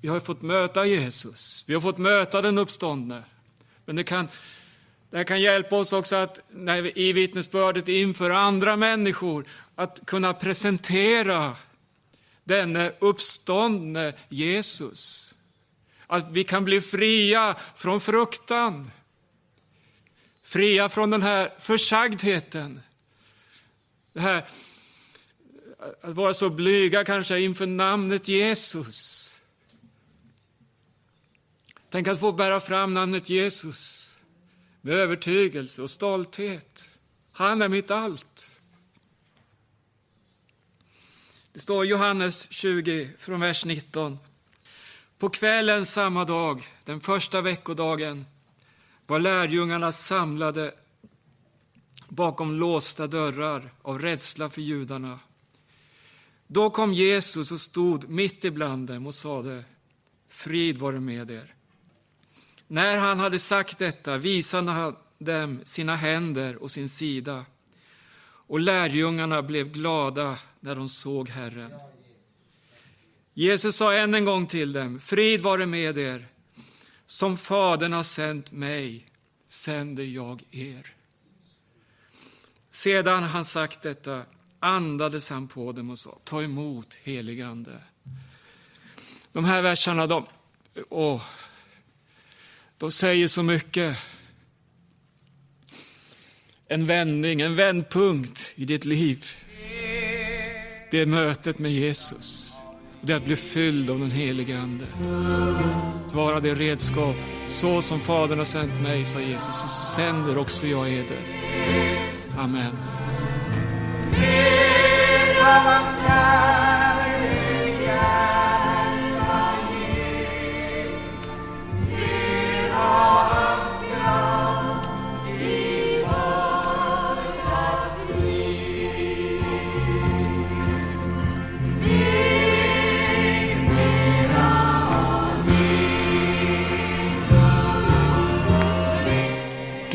vi 0.00 0.08
har 0.08 0.20
fått 0.20 0.42
möta 0.42 0.86
Jesus. 0.86 1.64
Vi 1.68 1.74
har 1.74 1.80
fått 1.80 1.98
möta 1.98 2.42
den 2.42 2.58
uppståndne. 2.58 3.22
Men 3.84 3.96
det 3.96 4.04
kan, 4.04 4.28
det 5.10 5.16
här 5.16 5.24
kan 5.24 5.40
hjälpa 5.40 5.76
oss 5.76 5.92
också 5.92 6.16
att 6.16 6.40
när 6.50 6.82
vi, 6.82 6.92
i 6.94 7.12
vittnesbördet 7.12 7.88
inför 7.88 8.30
andra 8.30 8.76
människor 8.76 9.44
att 9.74 10.00
kunna 10.06 10.34
presentera 10.34 11.56
denne 12.44 12.92
uppståndne 12.98 14.12
Jesus. 14.28 15.34
Att 16.06 16.30
vi 16.30 16.44
kan 16.44 16.64
bli 16.64 16.80
fria 16.80 17.56
från 17.74 18.00
fruktan. 18.00 18.90
Fria 20.48 20.88
från 20.88 21.10
den 21.10 21.22
här 21.22 21.54
försagdheten. 21.58 22.80
Det 24.12 24.20
här 24.20 24.48
att 26.00 26.14
vara 26.14 26.34
så 26.34 26.50
blyga 26.50 27.04
kanske 27.04 27.40
inför 27.40 27.66
namnet 27.66 28.28
Jesus. 28.28 29.40
Tänk 31.90 32.08
att 32.08 32.20
få 32.20 32.32
bära 32.32 32.60
fram 32.60 32.94
namnet 32.94 33.30
Jesus 33.30 34.18
med 34.80 34.94
övertygelse 34.94 35.82
och 35.82 35.90
stolthet. 35.90 36.98
Han 37.32 37.62
är 37.62 37.68
mitt 37.68 37.90
allt. 37.90 38.60
Det 41.52 41.60
står 41.60 41.84
i 41.84 41.88
Johannes 41.88 42.50
20 42.50 43.10
från 43.18 43.40
vers 43.40 43.64
19. 43.64 44.18
På 45.18 45.28
kvällen 45.30 45.86
samma 45.86 46.24
dag, 46.24 46.64
den 46.84 47.00
första 47.00 47.40
veckodagen, 47.40 48.26
var 49.08 49.18
lärjungarna 49.18 49.92
samlade 49.92 50.74
bakom 52.08 52.54
låsta 52.54 53.06
dörrar 53.06 53.72
av 53.82 53.98
rädsla 53.98 54.50
för 54.50 54.60
judarna. 54.60 55.20
Då 56.46 56.70
kom 56.70 56.92
Jesus 56.92 57.52
och 57.52 57.60
stod 57.60 58.08
mitt 58.08 58.44
ibland 58.44 58.88
dem 58.88 59.06
och 59.06 59.14
sade, 59.14 59.64
frid 60.28 60.78
vare 60.78 61.00
med 61.00 61.30
er. 61.30 61.54
När 62.66 62.96
han 62.96 63.18
hade 63.18 63.38
sagt 63.38 63.78
detta 63.78 64.16
visade 64.16 64.70
han 64.70 64.96
dem 65.18 65.60
sina 65.64 65.96
händer 65.96 66.62
och 66.62 66.70
sin 66.70 66.88
sida. 66.88 67.44
Och 68.20 68.60
lärjungarna 68.60 69.42
blev 69.42 69.72
glada 69.72 70.38
när 70.60 70.74
de 70.74 70.88
såg 70.88 71.28
Herren. 71.28 71.72
Jesus 73.34 73.76
sa 73.76 73.94
än 73.94 74.14
en 74.14 74.24
gång 74.24 74.46
till 74.46 74.72
dem, 74.72 75.00
frid 75.00 75.40
vare 75.40 75.66
med 75.66 75.98
er. 75.98 76.28
Som 77.10 77.36
Fadern 77.36 77.92
har 77.92 78.02
sänt 78.02 78.52
mig 78.52 79.06
sänder 79.48 80.04
jag 80.04 80.42
er. 80.50 80.94
Sedan 82.70 83.22
han 83.22 83.44
sagt 83.44 83.82
detta 83.82 84.22
andades 84.60 85.30
han 85.30 85.48
på 85.48 85.72
dem 85.72 85.90
och 85.90 85.98
sa, 85.98 86.18
ta 86.24 86.42
emot 86.42 86.94
heligande. 86.94 87.72
De 89.32 89.44
här 89.44 89.62
verserna, 89.62 90.06
de, 90.06 90.26
åh, 90.88 91.22
de 92.78 92.90
säger 92.90 93.28
så 93.28 93.42
mycket. 93.42 93.96
En 96.66 96.86
vändning, 96.86 97.40
en 97.40 97.56
vändpunkt 97.56 98.52
i 98.54 98.64
ditt 98.64 98.84
liv. 98.84 99.26
Det 100.90 101.00
är 101.00 101.06
mötet 101.06 101.58
med 101.58 101.72
Jesus. 101.72 102.57
Det 103.00 103.12
är 103.12 103.16
att 103.16 103.24
bli 103.24 103.36
fylld 103.36 103.90
av 103.90 103.98
den 104.00 104.10
helige 104.10 104.58
Ande. 104.58 104.84
Att 106.06 106.14
vara 106.14 106.40
det 106.40 106.54
redskap. 106.54 107.16
Så 107.48 107.82
som 107.82 108.00
Fadern 108.00 108.38
har 108.38 108.44
sänt 108.44 108.82
mig, 108.82 109.04
sa 109.04 109.20
Jesus, 109.20 109.56
så 109.56 109.68
sänder 109.68 110.38
också 110.38 110.66
jag 110.66 110.88
eder. 110.88 111.18
Amen. 112.38 112.72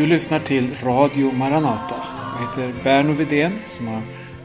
Du 0.03 0.09
lyssnar 0.09 0.39
till 0.39 0.73
Radio 0.83 1.31
Maranata. 1.31 1.95
Jag 2.35 2.47
heter 2.47 2.83
Berno 2.83 3.13
Vidén 3.13 3.59
som 3.65 3.87
har 3.87 4.01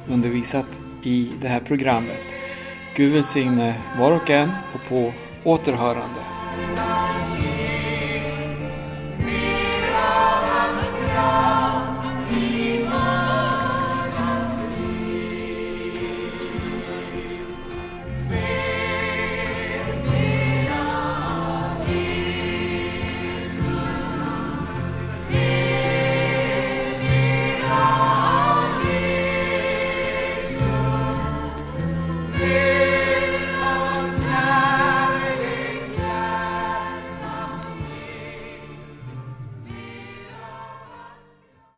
undervisat 0.08 0.80
i 1.02 1.30
det 1.40 1.48
här 1.48 1.60
programmet. 1.60 2.36
Gud 2.96 3.12
välsigne 3.12 3.74
var 3.98 4.12
och 4.12 4.30
en 4.30 4.50
och 4.74 4.88
på 4.88 5.12
återhörande. 5.44 6.37